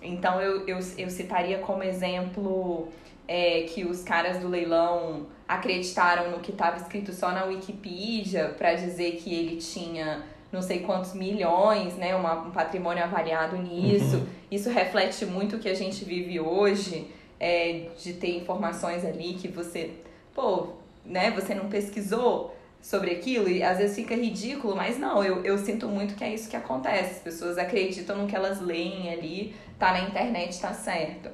[0.00, 2.88] Então eu, eu, eu citaria como exemplo
[3.26, 8.74] é, que os caras do leilão acreditaram no que estava escrito só na Wikipedia para
[8.74, 14.16] dizer que ele tinha não sei quantos milhões, né, uma, um patrimônio avaliado nisso.
[14.16, 14.26] Uhum.
[14.50, 19.46] Isso reflete muito o que a gente vive hoje é, de ter informações ali que
[19.46, 19.90] você,
[20.34, 20.68] pô,
[21.04, 25.58] né, você não pesquisou sobre aquilo e às vezes fica ridículo, mas não, eu, eu
[25.58, 27.16] sinto muito que é isso que acontece.
[27.16, 31.28] As pessoas acreditam no que elas leem ali, tá na internet, tá certo.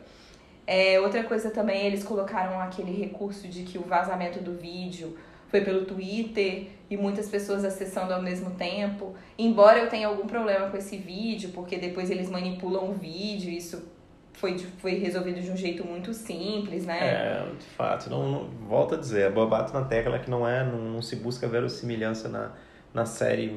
[0.66, 5.16] É, outra coisa também, eles colocaram aquele recurso de que o vazamento do vídeo
[5.48, 9.14] foi pelo Twitter e muitas pessoas acessando ao mesmo tempo.
[9.38, 13.93] Embora eu tenha algum problema com esse vídeo, porque depois eles manipulam o vídeo, isso
[14.35, 16.99] foi, foi resolvido de um jeito muito simples, né?
[16.99, 18.11] É, de fato.
[18.11, 21.16] Não, não volto a dizer, a bato na tecla que não é, não, não se
[21.16, 22.53] busca verossimilhança na,
[22.92, 23.57] na série,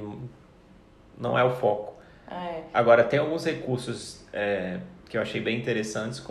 [1.18, 1.96] não é o foco.
[2.30, 2.64] É.
[2.74, 6.24] Agora, tem alguns recursos é, que eu achei bem interessantes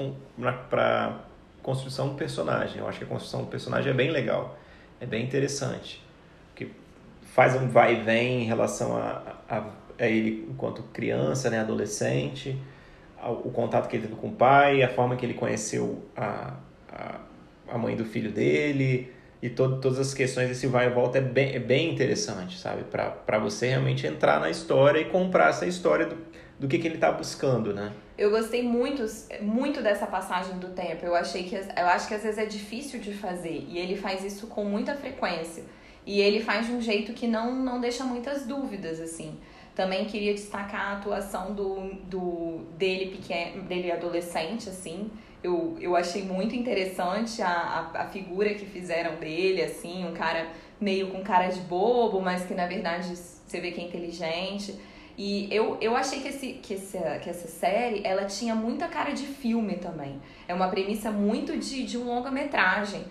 [0.71, 1.21] para
[1.63, 2.79] construção do personagem.
[2.79, 4.57] Eu acho que a construção do personagem é bem legal,
[5.01, 6.03] é bem interessante.
[6.55, 6.71] Que
[7.23, 9.65] faz um vai e vem em relação a, a,
[9.99, 12.57] a ele enquanto criança, né, adolescente
[13.31, 16.55] o contato que ele teve com o pai, a forma que ele conheceu a,
[16.89, 17.21] a,
[17.69, 19.13] a mãe do filho dele
[19.43, 22.85] e todo, todas as questões desse vai e volta é bem, é bem interessante, sabe?
[22.85, 26.17] Para você realmente entrar na história e comprar essa história do,
[26.59, 27.93] do que, que ele está buscando, né?
[28.17, 29.05] Eu gostei muito,
[29.43, 31.05] muito dessa passagem do tempo.
[31.05, 34.25] Eu achei que eu acho que às vezes é difícil de fazer e ele faz
[34.25, 35.65] isso com muita frequência.
[36.07, 39.39] E ele faz de um jeito que não, não deixa muitas dúvidas, assim.
[39.77, 45.11] Também queria destacar a atuação do, do dele pequeno, dele adolescente, assim.
[45.45, 50.49] Eu, eu achei muito interessante a, a, a figura que fizeram dele, assim, um cara
[50.81, 54.75] meio com cara de bobo, mas que na verdade você vê que é inteligente.
[55.19, 59.13] E eu, eu achei que, esse, que, essa, que essa série, ela tinha muita cara
[59.13, 60.21] de filme também.
[60.49, 63.05] É uma premissa muito de, de um longa-metragem.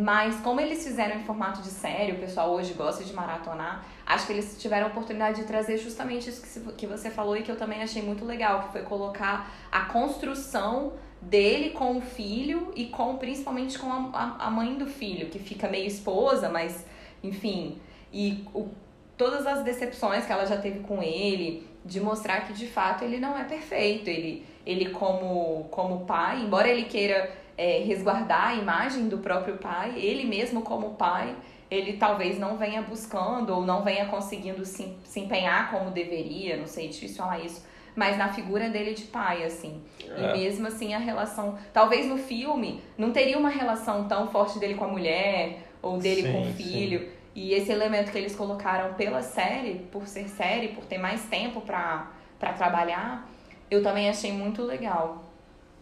[0.00, 4.28] Mas como eles fizeram em formato de série, o pessoal hoje gosta de maratonar, acho
[4.28, 6.40] que eles tiveram a oportunidade de trazer justamente isso
[6.76, 10.92] que você falou e que eu também achei muito legal, que foi colocar a construção
[11.20, 15.68] dele com o filho e com principalmente com a, a mãe do filho, que fica
[15.68, 16.86] meio esposa, mas
[17.20, 17.80] enfim,
[18.12, 18.68] e o,
[19.16, 23.18] todas as decepções que ela já teve com ele, de mostrar que de fato ele
[23.18, 29.08] não é perfeito, ele, ele como, como pai, embora ele queira é, resguardar a imagem
[29.08, 31.34] do próprio pai, ele mesmo como pai,
[31.68, 36.68] ele talvez não venha buscando ou não venha conseguindo se, se empenhar como deveria, não
[36.68, 37.66] sei, difícil falar isso,
[37.96, 39.82] mas na figura dele de pai, assim.
[40.08, 40.36] É.
[40.36, 41.58] E mesmo assim a relação.
[41.72, 46.22] Talvez no filme não teria uma relação tão forte dele com a mulher ou dele
[46.22, 47.00] sim, com o filho.
[47.00, 47.08] Sim.
[47.34, 51.60] E esse elemento que eles colocaram pela série, por ser série, por ter mais tempo
[51.60, 52.08] para
[52.56, 53.28] trabalhar,
[53.70, 55.24] eu também achei muito legal.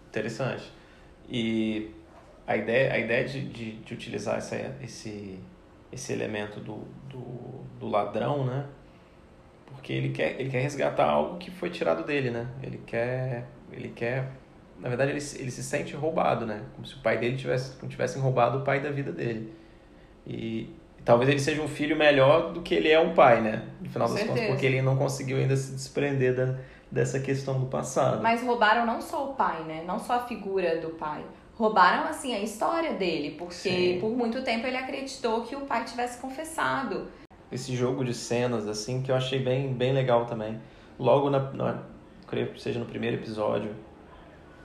[0.09, 0.76] Interessante.
[1.29, 1.91] E
[2.47, 5.39] a ideia, a ideia de, de, de utilizar essa, esse,
[5.91, 8.67] esse elemento do, do, do ladrão, né?
[9.87, 12.49] porque ele quer, ele quer resgatar algo que foi tirado dele, né?
[12.63, 14.31] Ele quer, ele quer,
[14.81, 16.63] na verdade ele, ele se sente roubado, né?
[16.75, 19.53] Como se o pai dele tivesse, tivessem roubado o pai da vida dele.
[20.27, 20.71] E,
[21.05, 23.63] talvez ele seja um filho melhor do que ele é um pai, né?
[23.81, 24.41] No final Com das certeza.
[24.41, 26.59] contas, porque ele não conseguiu ainda se desprender da,
[26.91, 28.23] dessa questão do passado.
[28.23, 29.83] Mas roubaram não só o pai, né?
[29.87, 31.25] Não só a figura do pai.
[31.55, 33.37] Roubaram, assim, a história dele.
[33.39, 33.99] Porque Sim.
[34.01, 37.09] por muito tempo ele acreditou que o pai tivesse confessado
[37.51, 40.61] esse jogo de cenas, assim, que eu achei bem, bem legal também.
[40.99, 41.83] Logo, na, na,
[42.27, 43.71] creio que seja no primeiro episódio,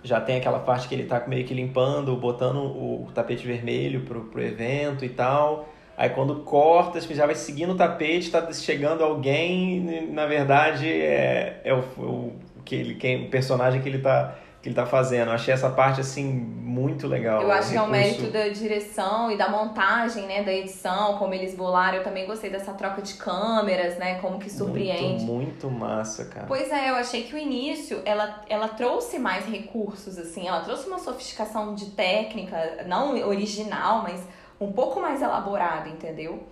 [0.04, 4.02] já tem aquela parte que ele tá meio que limpando, botando o, o tapete vermelho
[4.02, 5.70] pro, pro evento e tal.
[6.02, 11.62] Aí quando corta, que já vai seguindo o tapete, tá chegando alguém, na verdade é,
[11.64, 12.34] é o, o,
[12.66, 15.30] que ele, quem, o personagem que ele tá que ele tá fazendo.
[15.30, 17.42] Eu achei essa parte, assim, muito legal.
[17.42, 21.34] Eu acho que é um mérito da direção e da montagem, né, da edição, como
[21.34, 21.98] eles bolaram.
[21.98, 25.26] Eu também gostei dessa troca de câmeras, né, como que surpreende.
[25.26, 26.46] Muito, muito massa, cara.
[26.46, 30.88] Pois é, eu achei que o início, ela, ela trouxe mais recursos, assim, ela trouxe
[30.88, 34.24] uma sofisticação de técnica, não original, mas
[34.66, 36.44] um pouco mais elaborada, entendeu?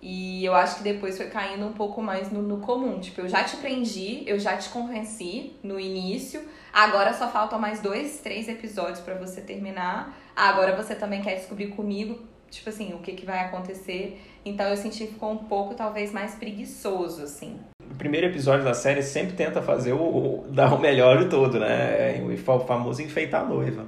[0.00, 3.00] E eu acho que depois foi caindo um pouco mais no, no comum.
[3.00, 6.42] Tipo, eu já te prendi, eu já te convenci no início,
[6.74, 10.12] Agora só faltam mais dois, três episódios para você terminar.
[10.34, 12.18] Agora você também quer descobrir comigo,
[12.50, 14.20] tipo assim, o que, que vai acontecer.
[14.44, 17.60] Então eu senti que ficou um pouco, talvez, mais preguiçoso, assim.
[17.80, 21.60] O primeiro episódio da série sempre tenta fazer o, o dar o melhor de todo,
[21.60, 22.20] né?
[22.20, 23.86] O famoso enfeitar a noiva.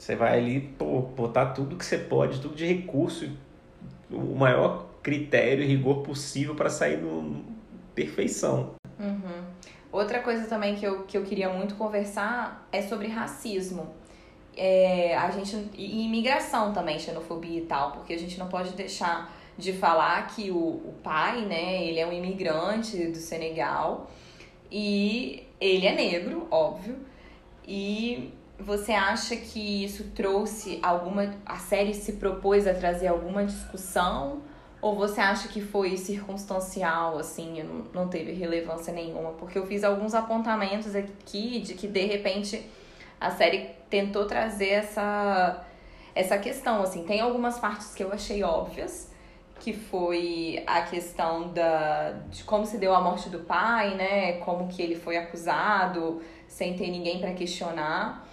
[0.00, 3.30] Você vai ali pô, botar tudo que você pode, tudo de recurso,
[4.10, 7.44] o maior critério e rigor possível para sair no
[7.94, 8.76] perfeição.
[8.98, 9.44] Uhum.
[9.92, 13.94] Outra coisa também que eu, que eu queria muito conversar é sobre racismo.
[14.56, 19.30] É, a gente, e imigração também, xenofobia e tal, porque a gente não pode deixar
[19.58, 24.10] de falar que o, o pai, né, ele é um imigrante do Senegal
[24.72, 26.96] e ele é negro, óbvio,
[27.68, 28.32] e
[28.64, 31.34] você acha que isso trouxe alguma.
[31.44, 34.42] A série se propôs a trazer alguma discussão
[34.80, 39.32] ou você acha que foi circunstancial, assim, não, teve relevância nenhuma?
[39.32, 42.64] Porque eu fiz alguns apontamentos aqui de que, de repente,
[43.20, 45.62] a série tentou trazer essa,
[46.14, 47.04] essa questão, assim.
[47.04, 49.12] Tem algumas partes que eu achei óbvias,
[49.58, 54.32] que foi a questão da, de como se deu a morte do pai, né?
[54.38, 58.26] Como que ele foi acusado, sem ter ninguém para questionar.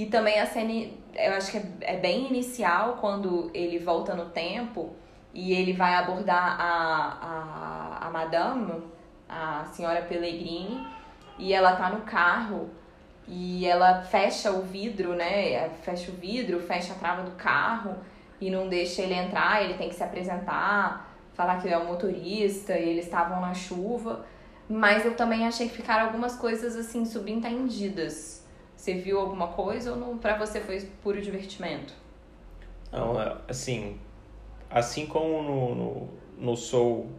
[0.00, 0.72] E também a cena,
[1.14, 4.94] eu acho que é, é bem inicial, quando ele volta no tempo
[5.34, 8.82] e ele vai abordar a, a, a madame,
[9.28, 10.86] a senhora Pellegrini,
[11.38, 12.70] e ela tá no carro
[13.28, 15.68] e ela fecha o vidro, né?
[15.82, 17.98] Fecha o vidro, fecha a trava do carro
[18.40, 21.84] e não deixa ele entrar, ele tem que se apresentar, falar que ele é o
[21.84, 24.24] motorista e eles estavam na chuva.
[24.66, 28.39] Mas eu também achei que ficaram algumas coisas assim subentendidas.
[28.80, 31.92] Você viu alguma coisa ou não, pra você foi puro divertimento?
[32.90, 34.00] Não, é, assim,
[34.70, 37.10] assim como no, no, no Soul,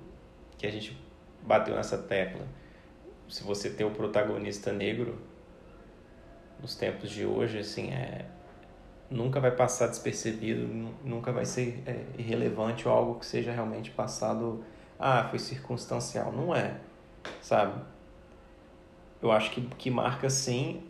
[0.57, 0.99] que a gente
[1.43, 2.47] bateu nessa tecla,
[3.29, 5.21] se você tem o protagonista negro,
[6.59, 8.25] nos tempos de hoje, assim, é,
[9.07, 10.67] nunca vai passar despercebido,
[11.03, 14.65] nunca vai ser é, irrelevante ou algo que seja realmente passado,
[14.99, 16.31] ah, foi circunstancial.
[16.31, 16.77] Não é,
[17.39, 17.79] sabe?
[19.21, 20.89] Eu acho que, que marca sim,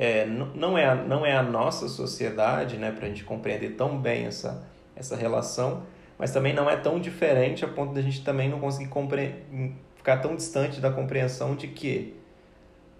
[0.00, 3.98] é, não, é a, não é a nossa sociedade, né, para a gente compreender tão
[3.98, 5.82] bem essa, essa relação,
[6.16, 8.88] mas também não é tão diferente a ponto da gente também não conseguir
[9.96, 12.14] ficar tão distante da compreensão de que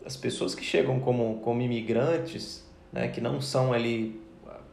[0.04, 4.20] as pessoas que chegam como, como imigrantes, né, que não são ali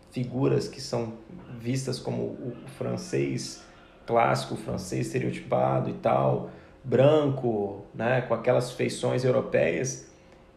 [0.09, 1.13] figuras que são
[1.59, 3.63] vistas como o francês
[4.07, 6.49] clássico, o francês estereotipado e tal,
[6.83, 10.09] branco, né, com aquelas feições europeias,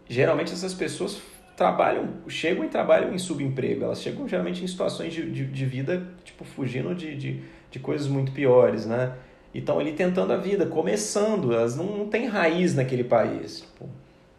[0.09, 1.21] geralmente essas pessoas
[1.59, 6.07] trabalham, chegam e trabalham em subemprego, elas chegam geralmente em situações de, de, de vida,
[6.25, 9.15] tipo, fugindo de, de de coisas muito piores, né?
[9.53, 13.61] E estão ali tentando a vida, começando, elas não, não têm raiz naquele país.
[13.61, 13.89] Tipo,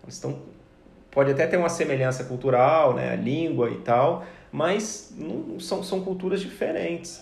[0.08, 0.40] estão,
[1.12, 6.42] pode até ter uma semelhança cultural, né, língua e tal, mas não, são, são culturas
[6.42, 7.22] diferentes.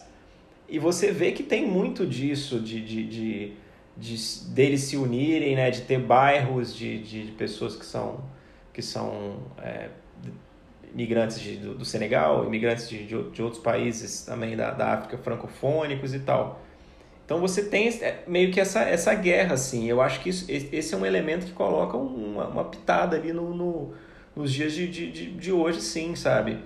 [0.67, 3.53] E você vê que tem muito disso, de, de, de,
[3.95, 8.19] de deles se unirem, né, de ter bairros de, de pessoas que são,
[8.77, 9.89] que são é,
[10.93, 15.17] imigrantes de, do, do, Senegal, imigrantes de, de, de, outros países também da, da África
[15.17, 16.61] francofônicos e tal.
[17.25, 19.89] Então você tem é, meio que essa, essa guerra, assim.
[19.89, 23.51] Eu acho que isso, esse é um elemento que coloca uma, uma pitada ali no,
[23.55, 23.93] no
[24.35, 26.59] nos dias de, de, de, hoje, sim, sabe?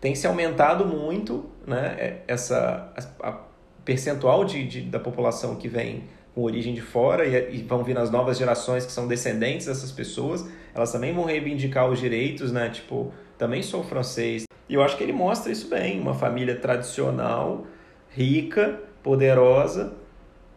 [0.00, 3.40] Tem se aumentado muito né, é, essa, a, a
[3.84, 7.98] percentual de, de, da população que vem com origem de fora e, e vão vir
[7.98, 12.68] as novas gerações que são descendentes dessas pessoas, elas também vão reivindicar os direitos, né?
[12.70, 14.44] Tipo, também sou francês.
[14.68, 17.66] E eu acho que ele mostra isso bem, uma família tradicional,
[18.10, 19.94] rica, poderosa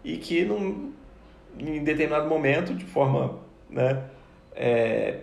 [0.04, 0.92] e que num,
[1.58, 4.04] em determinado momento, de forma, né,
[4.54, 5.20] é,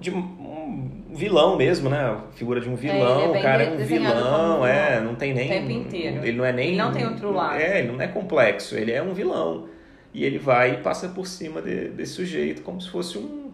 [0.00, 1.98] de um vilão mesmo, né?
[1.98, 5.14] A figura de um é, vilão, é, é o cara é um vilão, é, não
[5.14, 5.46] tem nem.
[5.46, 6.24] O tempo inteiro.
[6.24, 6.68] Ele não é nem.
[6.68, 7.60] Ele não tem outro lado.
[7.60, 9.68] É, ele não é complexo, ele é um vilão.
[10.12, 13.50] E ele vai e passa por cima de, desse sujeito como se fosse um,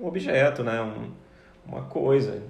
[0.00, 0.82] um objeto, né?
[0.82, 1.12] Um,
[1.66, 2.42] uma coisa.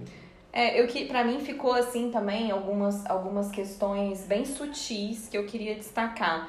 [0.50, 5.44] É, eu que para mim ficou assim também algumas, algumas questões bem sutis que eu
[5.44, 6.48] queria destacar.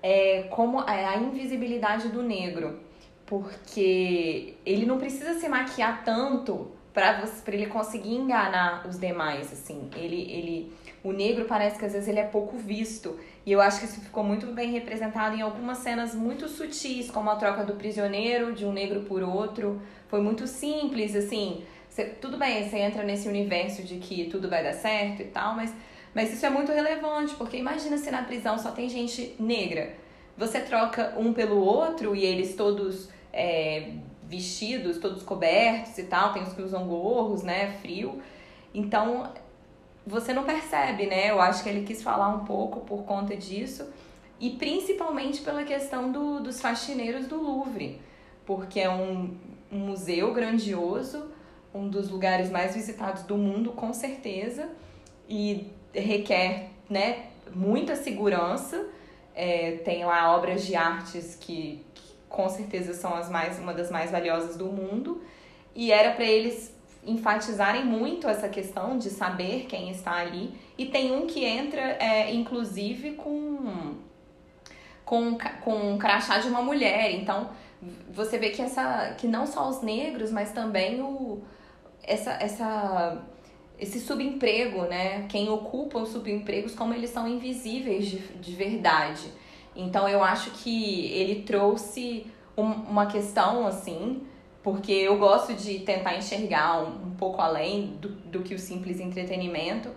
[0.00, 2.78] É, como a, a invisibilidade do negro
[3.26, 9.90] porque ele não precisa se maquiar tanto para ele conseguir enganar os demais, assim.
[9.96, 13.18] Ele, ele, o negro parece que às vezes ele é pouco visto.
[13.44, 17.30] E eu acho que isso ficou muito bem representado em algumas cenas muito sutis, como
[17.30, 19.82] a troca do prisioneiro de um negro por outro.
[20.06, 21.64] Foi muito simples, assim.
[21.88, 25.56] Cê, tudo bem, você entra nesse universo de que tudo vai dar certo e tal,
[25.56, 25.74] mas,
[26.14, 29.94] mas isso é muito relevante, porque imagina se na prisão só tem gente negra.
[30.36, 33.90] Você troca um pelo outro e eles todos é,
[34.22, 38.22] vestidos, todos cobertos e tal, tem os que usam gorros, né, frio.
[38.72, 39.32] Então,
[40.06, 41.30] você não percebe, né?
[41.30, 43.86] Eu acho que ele quis falar um pouco por conta disso
[44.40, 48.00] e principalmente pela questão do, dos faxineiros do Louvre,
[48.44, 49.36] porque é um,
[49.70, 51.30] um museu grandioso,
[51.74, 54.68] um dos lugares mais visitados do mundo, com certeza,
[55.28, 58.88] e requer, né, muita segurança.
[59.36, 61.84] É, tem lá obras de artes que
[62.34, 65.22] com certeza são as mais uma das mais valiosas do mundo.
[65.72, 66.74] E era para eles
[67.06, 70.52] enfatizarem muito essa questão de saber quem está ali.
[70.76, 73.94] E tem um que entra é, inclusive com
[75.04, 77.12] com com um crachá de uma mulher.
[77.12, 77.50] Então
[78.10, 81.40] você vê que essa que não só os negros mas também o
[82.02, 83.22] essa essa
[83.78, 85.26] esse subemprego né?
[85.28, 89.43] Quem ocupa os subempregos como eles são invisíveis de, de verdade
[89.76, 94.22] então eu acho que ele trouxe um, uma questão assim,
[94.62, 99.00] porque eu gosto de tentar enxergar um, um pouco além do, do que o simples
[99.00, 99.90] entretenimento,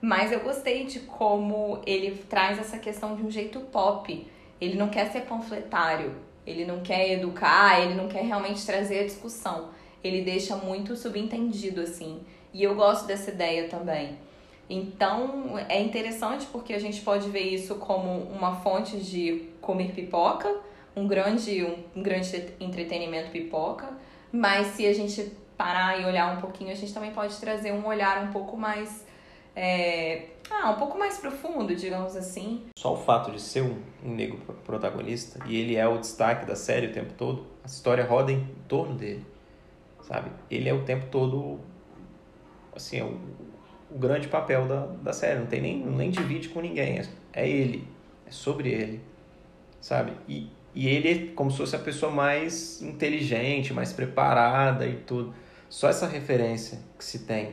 [0.00, 4.26] mas eu gostei de como ele traz essa questão de um jeito pop.
[4.60, 6.14] Ele não quer ser panfletário,
[6.46, 9.68] ele não quer educar, ele não quer realmente trazer a discussão.
[10.02, 12.20] Ele deixa muito subentendido assim.
[12.52, 14.18] E eu gosto dessa ideia também.
[14.72, 20.50] Então é interessante porque a gente pode ver isso como uma fonte de comer pipoca,
[20.96, 21.62] um grande,
[21.94, 23.90] um, grande entretenimento pipoca,
[24.32, 27.86] mas se a gente parar e olhar um pouquinho, a gente também pode trazer um
[27.86, 29.06] olhar um pouco mais.
[29.54, 32.64] É, ah, um pouco mais profundo, digamos assim.
[32.74, 36.56] Só o fato de ser um, um negro protagonista e ele é o destaque da
[36.56, 39.26] série o tempo todo, a história roda em torno dele,
[40.00, 40.30] sabe?
[40.50, 41.60] Ele é o tempo todo,
[42.74, 43.20] assim, é o,
[43.94, 47.48] o grande papel da, da série, não tem nem, nem divide com ninguém, é, é
[47.48, 47.86] ele,
[48.26, 49.00] é sobre ele,
[49.80, 50.12] sabe?
[50.28, 55.34] E, e ele é como se fosse a pessoa mais inteligente, mais preparada e tudo.
[55.68, 57.52] Só essa referência que se tem,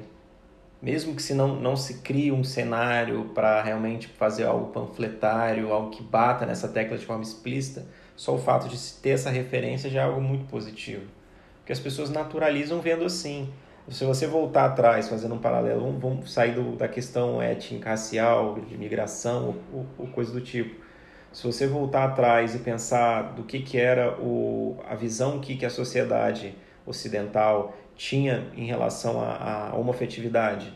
[0.81, 5.89] mesmo que se não, não se crie um cenário para realmente fazer algo panfletário, algo
[5.89, 9.89] que bata nessa tecla de forma explícita, só o fato de se ter essa referência
[9.89, 11.05] já é algo muito positivo.
[11.59, 13.51] Porque as pessoas naturalizam vendo assim.
[13.91, 18.77] Se você voltar atrás, fazendo um paralelo, vamos, sair do, da questão étnica, racial, de
[18.77, 20.83] migração ou, ou coisa do tipo.
[21.31, 25.65] Se você voltar atrás e pensar do que, que era o, a visão que, que
[25.65, 30.73] a sociedade ocidental tinha em relação à, à homofetividade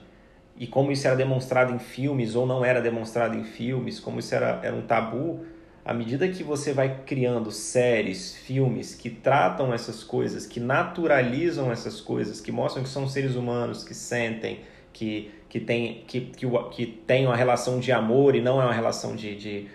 [0.56, 4.36] e como isso era demonstrado em filmes ou não era demonstrado em filmes, como isso
[4.36, 5.46] era, era um tabu,
[5.86, 12.00] à medida que você vai criando séries, filmes que tratam essas coisas, que naturalizam essas
[12.00, 14.62] coisas, que mostram que são seres humanos, que sentem,
[14.94, 18.74] que, que, tem, que, que, que tem uma relação de amor e não é uma
[18.74, 19.68] relação de, de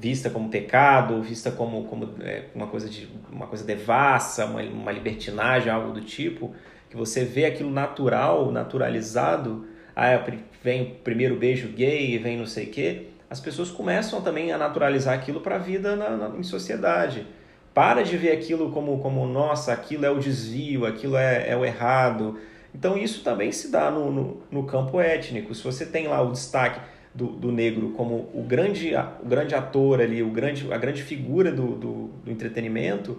[0.00, 4.90] vista como pecado, vista como, como é, uma coisa de uma coisa devassa, uma, uma
[4.90, 6.52] libertinagem, algo do tipo,
[6.90, 10.24] que você vê aquilo natural, naturalizado, ah,
[10.62, 14.58] vem o primeiro beijo gay, vem não sei o quê, as pessoas começam também a
[14.58, 17.26] naturalizar aquilo para a vida na, na, em sociedade.
[17.72, 21.64] Para de ver aquilo como, como nossa, aquilo é o desvio, aquilo é, é o
[21.64, 22.38] errado.
[22.74, 25.54] Então isso também se dá no, no, no campo étnico.
[25.54, 26.80] Se você tem lá o destaque
[27.14, 31.52] do, do negro como o grande, o grande ator ali, o grande, a grande figura
[31.52, 33.18] do, do, do entretenimento,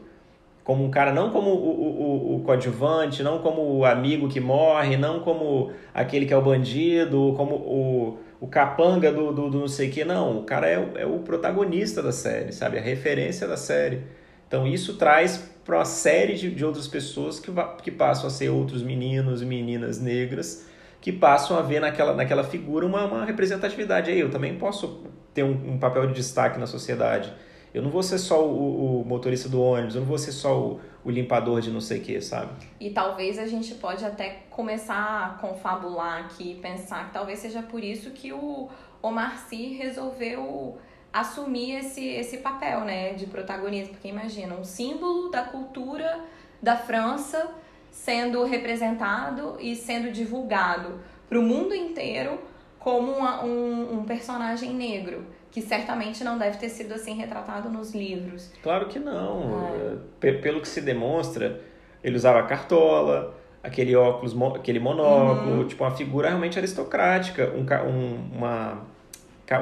[0.64, 4.97] como um cara, não como o, o, o coadjuvante, não como o amigo que morre,
[4.97, 9.68] não como aquele que é o bandido, como o, o capanga do, do, do não
[9.68, 10.40] sei o que, não.
[10.40, 12.78] O cara é, é o protagonista da série, sabe?
[12.78, 14.04] A referência da série.
[14.48, 18.50] Então isso traz para uma série de, de outras pessoas que, que passam a ser
[18.50, 20.68] outros meninos e meninas negras
[21.06, 24.10] que passam a ver naquela, naquela figura uma, uma representatividade.
[24.10, 25.04] Aí eu também posso
[25.36, 27.32] ter um, um, papel de destaque na sociedade.
[27.76, 30.58] Eu não vou ser só o, o motorista do ônibus, eu não vou ser só
[30.58, 32.54] o, o limpador de não sei o que, sabe?
[32.80, 37.84] E talvez a gente pode até começar a confabular aqui, pensar que talvez seja por
[37.84, 38.70] isso que o
[39.02, 40.78] Omar Sy resolveu
[41.12, 43.90] assumir esse, esse papel, né, de protagonismo.
[43.90, 46.22] Porque imagina, um símbolo da cultura
[46.62, 47.52] da França
[47.92, 52.40] sendo representado e sendo divulgado para o mundo inteiro
[52.80, 57.95] como uma, um, um personagem negro que certamente não deve ter sido assim retratado nos
[57.95, 58.51] livros.
[58.62, 59.97] Claro que não.
[60.22, 60.34] É.
[60.34, 61.62] Pelo que se demonstra,
[62.03, 63.34] ele usava cartola,
[63.64, 65.66] aquele óculos, aquele monóculo, uhum.
[65.66, 68.82] tipo uma figura realmente aristocrática, um, um, uma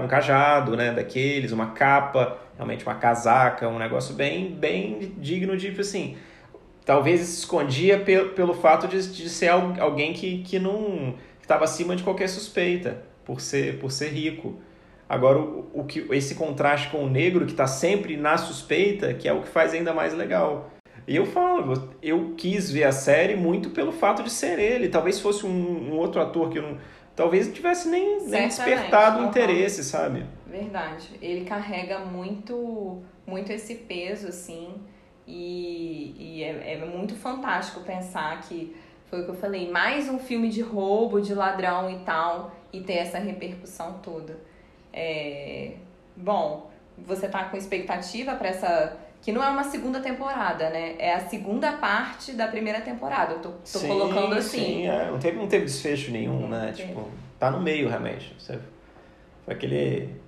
[0.01, 5.79] um cajado, né, daqueles, uma capa, realmente uma casaca, um negócio bem, bem digno de,
[5.79, 6.17] assim,
[6.83, 11.95] talvez se escondia pelo, pelo fato de, de ser alguém que, que não estava acima
[11.95, 14.59] de qualquer suspeita por ser, por ser rico.
[15.13, 19.27] Agora, o, o que, esse contraste com o negro que está sempre na suspeita, que
[19.27, 20.71] é o que faz ainda mais legal.
[21.07, 24.89] E eu falo, eu quis ver a série muito pelo fato de ser ele.
[24.89, 26.79] Talvez fosse um, um outro ator que eu não,
[27.15, 30.25] talvez não tivesse nem, nem despertado o interesse, sabe?
[30.47, 31.11] Verdade.
[31.21, 34.81] Ele carrega muito, muito esse peso, assim,
[35.27, 38.75] e, e é, é muito fantástico pensar que
[39.11, 42.81] foi o que eu falei, mais um filme de roubo, de ladrão e tal, e
[42.81, 44.51] ter essa repercussão toda.
[44.93, 45.71] É...
[46.15, 50.95] Bom, você tá com expectativa para essa que não é uma segunda temporada, né?
[50.99, 53.33] É a segunda parte da primeira temporada.
[53.33, 54.57] Eu tô, tô sim, colocando assim.
[54.57, 55.09] Sim, é.
[55.09, 56.73] não, teve, não teve desfecho nenhum, não né?
[56.75, 58.35] Tipo, tá no meio realmente.
[58.37, 58.59] Você,
[59.45, 60.21] foi aquele.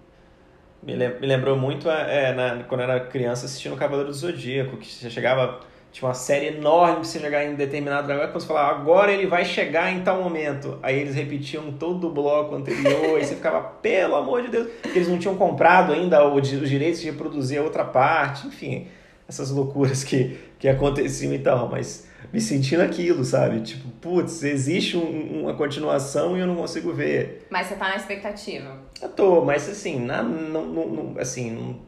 [0.81, 4.87] Me, lembrou muito é, na, quando eu era criança assistindo o Cavaleiro do Zodíaco, que
[4.87, 5.59] você chegava.
[5.95, 9.27] Tinha uma série enorme pra você chegar em determinado lugar, quando você falava, agora ele
[9.27, 10.77] vai chegar em tal momento.
[10.83, 14.99] Aí eles repetiam todo o bloco anterior, e você ficava, pelo amor de Deus, porque
[14.99, 18.87] eles não tinham comprado ainda os direitos de reproduzir a outra parte, enfim,
[19.25, 23.61] essas loucuras que, que aconteciam e tal, mas me sentindo aquilo, sabe?
[23.61, 27.47] Tipo, putz, existe um, uma continuação e eu não consigo ver.
[27.49, 28.81] Mas você tá na expectativa?
[29.01, 31.79] Eu tô, mas assim, na, não, não, assim,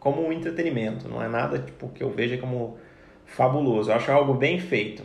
[0.00, 2.78] como um entretenimento, não é nada tipo, que eu veja como
[3.26, 3.90] fabuloso.
[3.90, 5.04] Eu acho algo bem feito.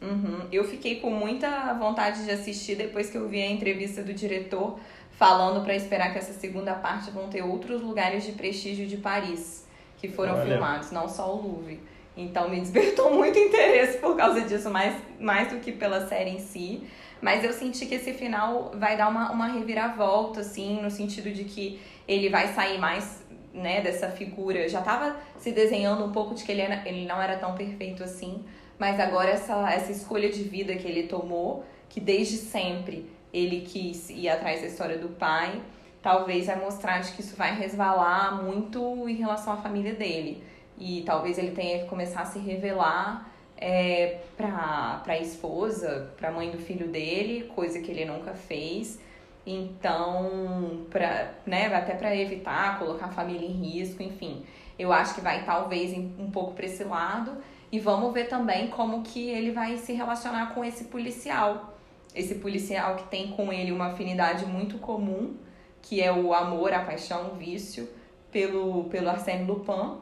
[0.00, 0.48] Uhum.
[0.50, 4.78] Eu fiquei com muita vontade de assistir depois que eu vi a entrevista do diretor
[5.12, 9.62] falando para esperar que essa segunda parte vão ter outros lugares de prestígio de Paris
[9.98, 10.44] que foram Olha.
[10.44, 11.80] filmados, não só o Louvre.
[12.16, 16.40] Então me despertou muito interesse por causa disso, mais, mais do que pela série em
[16.40, 16.82] si.
[17.20, 21.44] Mas eu senti que esse final vai dar uma, uma reviravolta, assim, no sentido de
[21.44, 23.21] que ele vai sair mais
[23.52, 24.68] né, dessa figura.
[24.68, 28.02] Já tava se desenhando um pouco de que ele, era, ele não era tão perfeito
[28.02, 28.44] assim,
[28.78, 34.10] mas agora essa, essa escolha de vida que ele tomou, que desde sempre ele quis
[34.10, 35.60] ir atrás da história do pai,
[36.02, 40.42] talvez vai mostrar de que isso vai resvalar muito em relação à família dele.
[40.78, 46.32] E talvez ele tenha que começar a se revelar é, para a esposa, para a
[46.32, 48.98] mãe do filho dele, coisa que ele nunca fez.
[49.44, 54.44] Então, pra, né, até para evitar colocar a família em risco, enfim.
[54.78, 57.36] Eu acho que vai talvez um pouco para esse lado.
[57.70, 61.76] E vamos ver também como que ele vai se relacionar com esse policial.
[62.14, 65.34] Esse policial que tem com ele uma afinidade muito comum,
[65.80, 67.88] que é o amor, a paixão, o vício
[68.30, 69.96] pelo, pelo Arsène Lupin.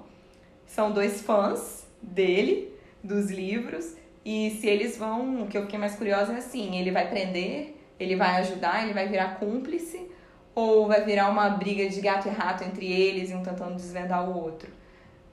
[0.66, 3.96] São dois fãs dele, dos livros.
[4.24, 7.79] E se eles vão, o que eu fiquei mais curiosa é assim, ele vai prender
[8.00, 10.10] ele vai ajudar, ele vai virar cúmplice
[10.54, 14.42] ou vai virar uma briga de gato e rato entre eles, um tentando desvendar o
[14.42, 14.70] outro.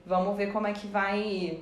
[0.05, 1.59] Vamos ver como é que vai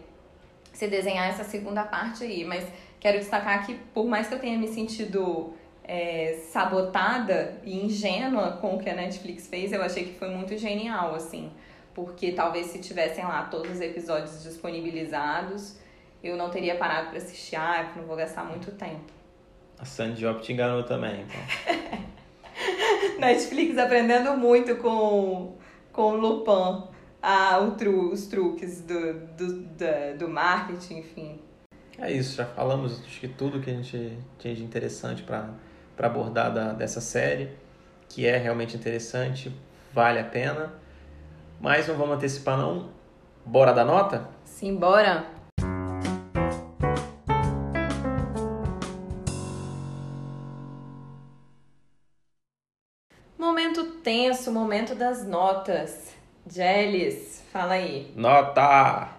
[0.74, 2.44] se desenhar essa segunda parte aí.
[2.44, 2.68] Mas
[3.00, 5.54] quero destacar que, por mais que eu tenha me sentido
[5.84, 10.58] é, sabotada e ingênua com o que a Netflix fez, eu achei que foi muito
[10.58, 11.52] genial, assim.
[11.94, 15.78] Porque talvez se tivessem lá todos os episódios disponibilizados,
[16.24, 17.56] eu não teria parado para assistir.
[17.56, 19.15] Ah, não vou gastar muito tempo.
[19.80, 22.06] A Sandy Job te enganou também, então.
[23.20, 25.56] Netflix aprendendo muito com,
[25.92, 26.88] com o Lupin.
[27.22, 31.40] Ah, o tru, os truques do, do, do, do marketing, enfim.
[31.98, 35.50] É isso, já falamos acho que tudo que a gente tinha de interessante para
[35.98, 37.50] abordar da, dessa série,
[38.10, 39.52] que é realmente interessante,
[39.94, 40.74] vale a pena.
[41.60, 42.90] Mas não vamos antecipar não.
[43.46, 44.28] Bora dar nota?
[44.44, 45.26] Sim, bora.
[54.46, 56.14] Tenso, momento das notas.
[56.48, 58.12] Jelis, fala aí.
[58.16, 59.10] Nota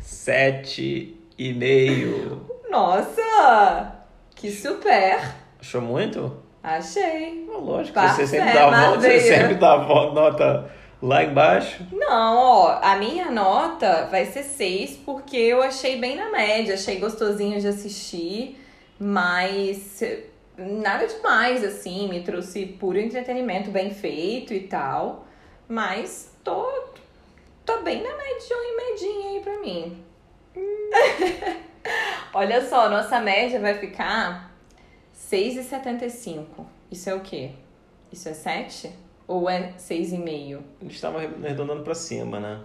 [0.00, 2.46] sete e meio.
[2.70, 3.96] Nossa!
[4.34, 5.18] Que super!
[5.58, 6.36] Achou muito?
[6.62, 7.46] Achei.
[7.48, 10.70] lógico, você sempre, dá você sempre dá nota
[11.02, 11.86] lá embaixo.
[11.90, 16.98] Não, ó, a minha nota vai ser 6 porque eu achei bem na média, achei
[16.98, 18.62] gostosinho de assistir,
[18.98, 20.02] mas
[20.60, 25.26] nada demais, assim, me trouxe puro entretenimento bem feito e tal.
[25.68, 26.66] Mas tô,
[27.64, 30.04] tô bem na média e medinha aí pra mim.
[32.34, 34.54] Olha só, nossa média vai ficar
[35.14, 36.44] 6,75.
[36.90, 37.52] Isso é o quê?
[38.12, 38.90] Isso é 7?
[39.26, 40.60] Ou é 6,5?
[40.80, 42.60] A gente tava arredondando pra cima, né?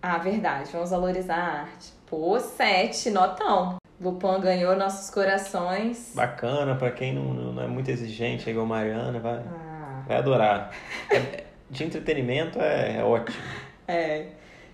[0.00, 0.70] Ah, verdade.
[0.72, 1.92] Vamos valorizar a arte.
[2.06, 3.78] Pô, 7, notão.
[4.04, 6.12] Lupin ganhou nossos corações.
[6.14, 10.02] Bacana, para quem não, não é muito exigente, é igual Mariana, vai, ah.
[10.06, 10.70] vai adorar.
[11.10, 13.42] É, de entretenimento é, é ótimo.
[13.88, 14.26] É.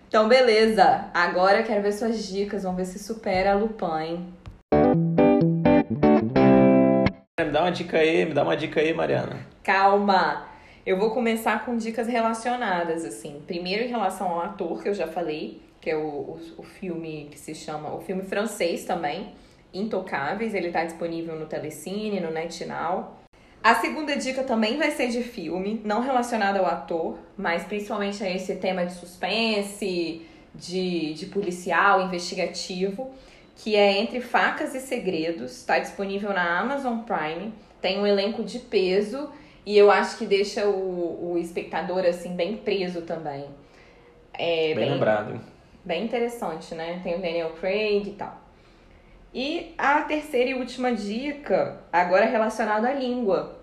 [0.08, 1.08] Então, beleza.
[1.14, 2.64] Agora eu quero ver suas dicas.
[2.64, 4.34] Vamos ver se supera a Lupin, hein?
[7.38, 9.46] Me dá uma dica aí, me dá uma dica aí, Mariana.
[9.62, 10.48] Calma.
[10.84, 13.40] Eu vou começar com dicas relacionadas, assim.
[13.46, 17.28] Primeiro, em relação ao ator, que eu já falei que é o, o, o filme
[17.30, 19.32] que se chama, o filme francês também,
[19.72, 23.16] Intocáveis, ele está disponível no Telecine, no NetNow.
[23.62, 28.30] A segunda dica também vai ser de filme, não relacionado ao ator, mas principalmente a
[28.30, 33.10] esse tema de suspense, de, de policial, investigativo,
[33.56, 38.58] que é Entre Facas e Segredos, está disponível na Amazon Prime, tem um elenco de
[38.58, 39.30] peso
[39.64, 43.44] e eu acho que deixa o, o espectador assim bem preso também.
[44.32, 45.40] É, bem, bem lembrado.
[45.84, 47.00] Bem interessante, né?
[47.02, 48.38] Tem o Daniel Craig e tal.
[49.32, 53.56] E a terceira e última dica, agora relacionada à língua.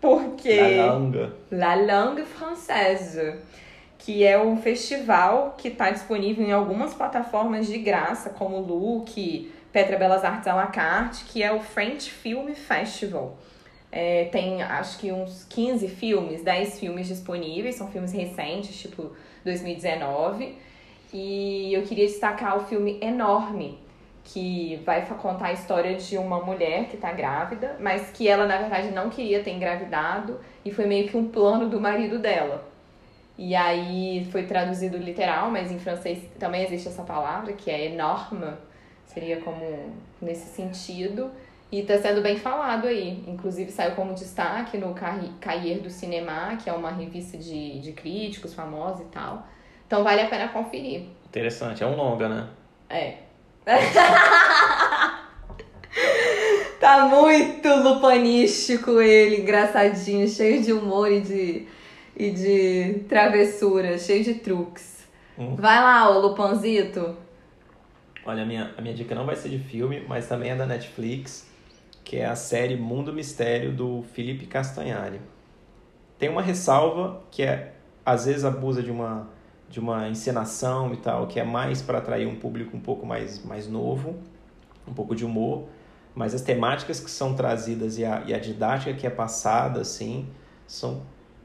[0.00, 0.60] Porque.
[0.60, 1.32] La langue.
[1.50, 3.36] La langue française.
[3.98, 9.96] Que é um festival que está disponível em algumas plataformas de graça, como Look, Petra
[9.96, 13.38] Belas Artes à la carte, que é o French Film Festival.
[13.90, 19.12] É, tem acho que uns 15 filmes, 10 filmes disponíveis, são filmes recentes, tipo
[19.44, 20.58] 2019.
[21.14, 23.78] E eu queria destacar o filme Enorme,
[24.24, 28.58] que vai contar a história de uma mulher que está grávida, mas que ela, na
[28.58, 32.66] verdade, não queria ter engravidado e foi meio que um plano do marido dela.
[33.38, 38.52] E aí foi traduzido literal, mas em francês também existe essa palavra, que é enorme,
[39.06, 41.30] seria como nesse sentido.
[41.70, 43.22] E está sendo bem falado aí.
[43.28, 44.94] Inclusive saiu como destaque no
[45.40, 49.46] Cahiers do Cinema, que é uma revista de, de críticos famosos e tal.
[49.86, 51.02] Então vale a pena conferir.
[51.26, 52.48] Interessante, é um longa, né?
[52.88, 53.14] É.
[56.80, 61.66] tá muito lupanístico ele, engraçadinho, cheio de humor e de,
[62.16, 65.06] e de travessura, cheio de truques.
[65.38, 65.56] Hum.
[65.56, 67.16] Vai lá, ô Lupanzito.
[68.26, 70.66] Olha, a minha, a minha dica não vai ser de filme, mas também é da
[70.66, 71.46] Netflix,
[72.04, 75.20] que é a série Mundo Mistério do Felipe Castanhari.
[76.18, 77.72] Tem uma ressalva que é,
[78.04, 79.28] às vezes abusa de uma
[79.74, 83.44] de uma encenação e tal, que é mais para atrair um público um pouco mais,
[83.44, 84.14] mais novo,
[84.86, 85.64] um pouco de humor,
[86.14, 90.28] mas as temáticas que são trazidas e a, e a didática que é passada, assim,
[90.64, 91.02] são,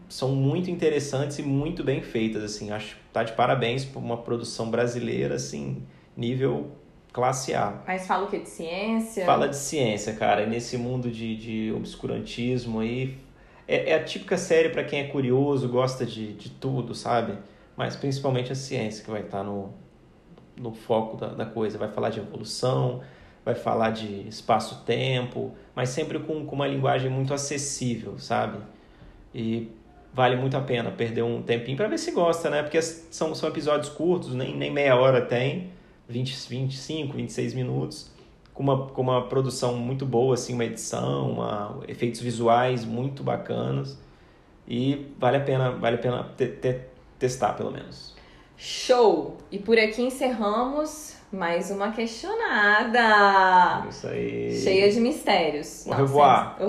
[0.07, 4.69] são muito interessantes e muito bem feitas, assim, acho tá de parabéns por uma produção
[4.69, 5.81] brasileira, assim,
[6.15, 6.69] nível
[7.11, 7.81] classe A.
[7.87, 8.37] Mas fala o que?
[8.37, 9.25] De ciência?
[9.25, 13.17] Fala de ciência, cara, e nesse mundo de, de obscurantismo aí,
[13.67, 17.39] é, é a típica série para quem é curioso, gosta de, de tudo, sabe?
[17.79, 19.69] Mas principalmente a ciência que vai estar no,
[20.57, 21.77] no foco da, da coisa.
[21.77, 22.99] Vai falar de evolução,
[23.45, 28.57] vai falar de espaço-tempo, mas sempre com, com uma linguagem muito acessível, sabe?
[29.33, 29.71] E
[30.13, 32.63] vale muito a pena perder um tempinho para ver se gosta, né?
[32.63, 35.69] Porque são, são episódios curtos, nem, nem meia hora tem,
[36.09, 38.11] 20, 25, 26 minutos,
[38.53, 43.97] com uma, com uma produção muito boa, assim, uma edição, uma, efeitos visuais muito bacanas.
[44.67, 48.15] E vale a pena, vale a pena ter, ter testar, pelo menos.
[48.57, 49.37] Show!
[49.51, 53.87] E por aqui encerramos mais uma questionada.
[53.89, 54.59] Isso aí.
[54.61, 55.85] Cheia de mistérios.
[55.85, 56.57] Au revoir.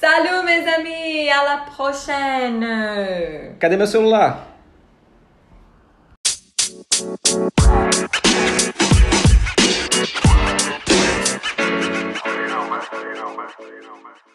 [0.00, 1.28] Salut, meus amis!
[1.28, 3.56] À la prochaine!
[3.58, 4.46] Cadê meu celular?
[12.90, 14.27] you know, man.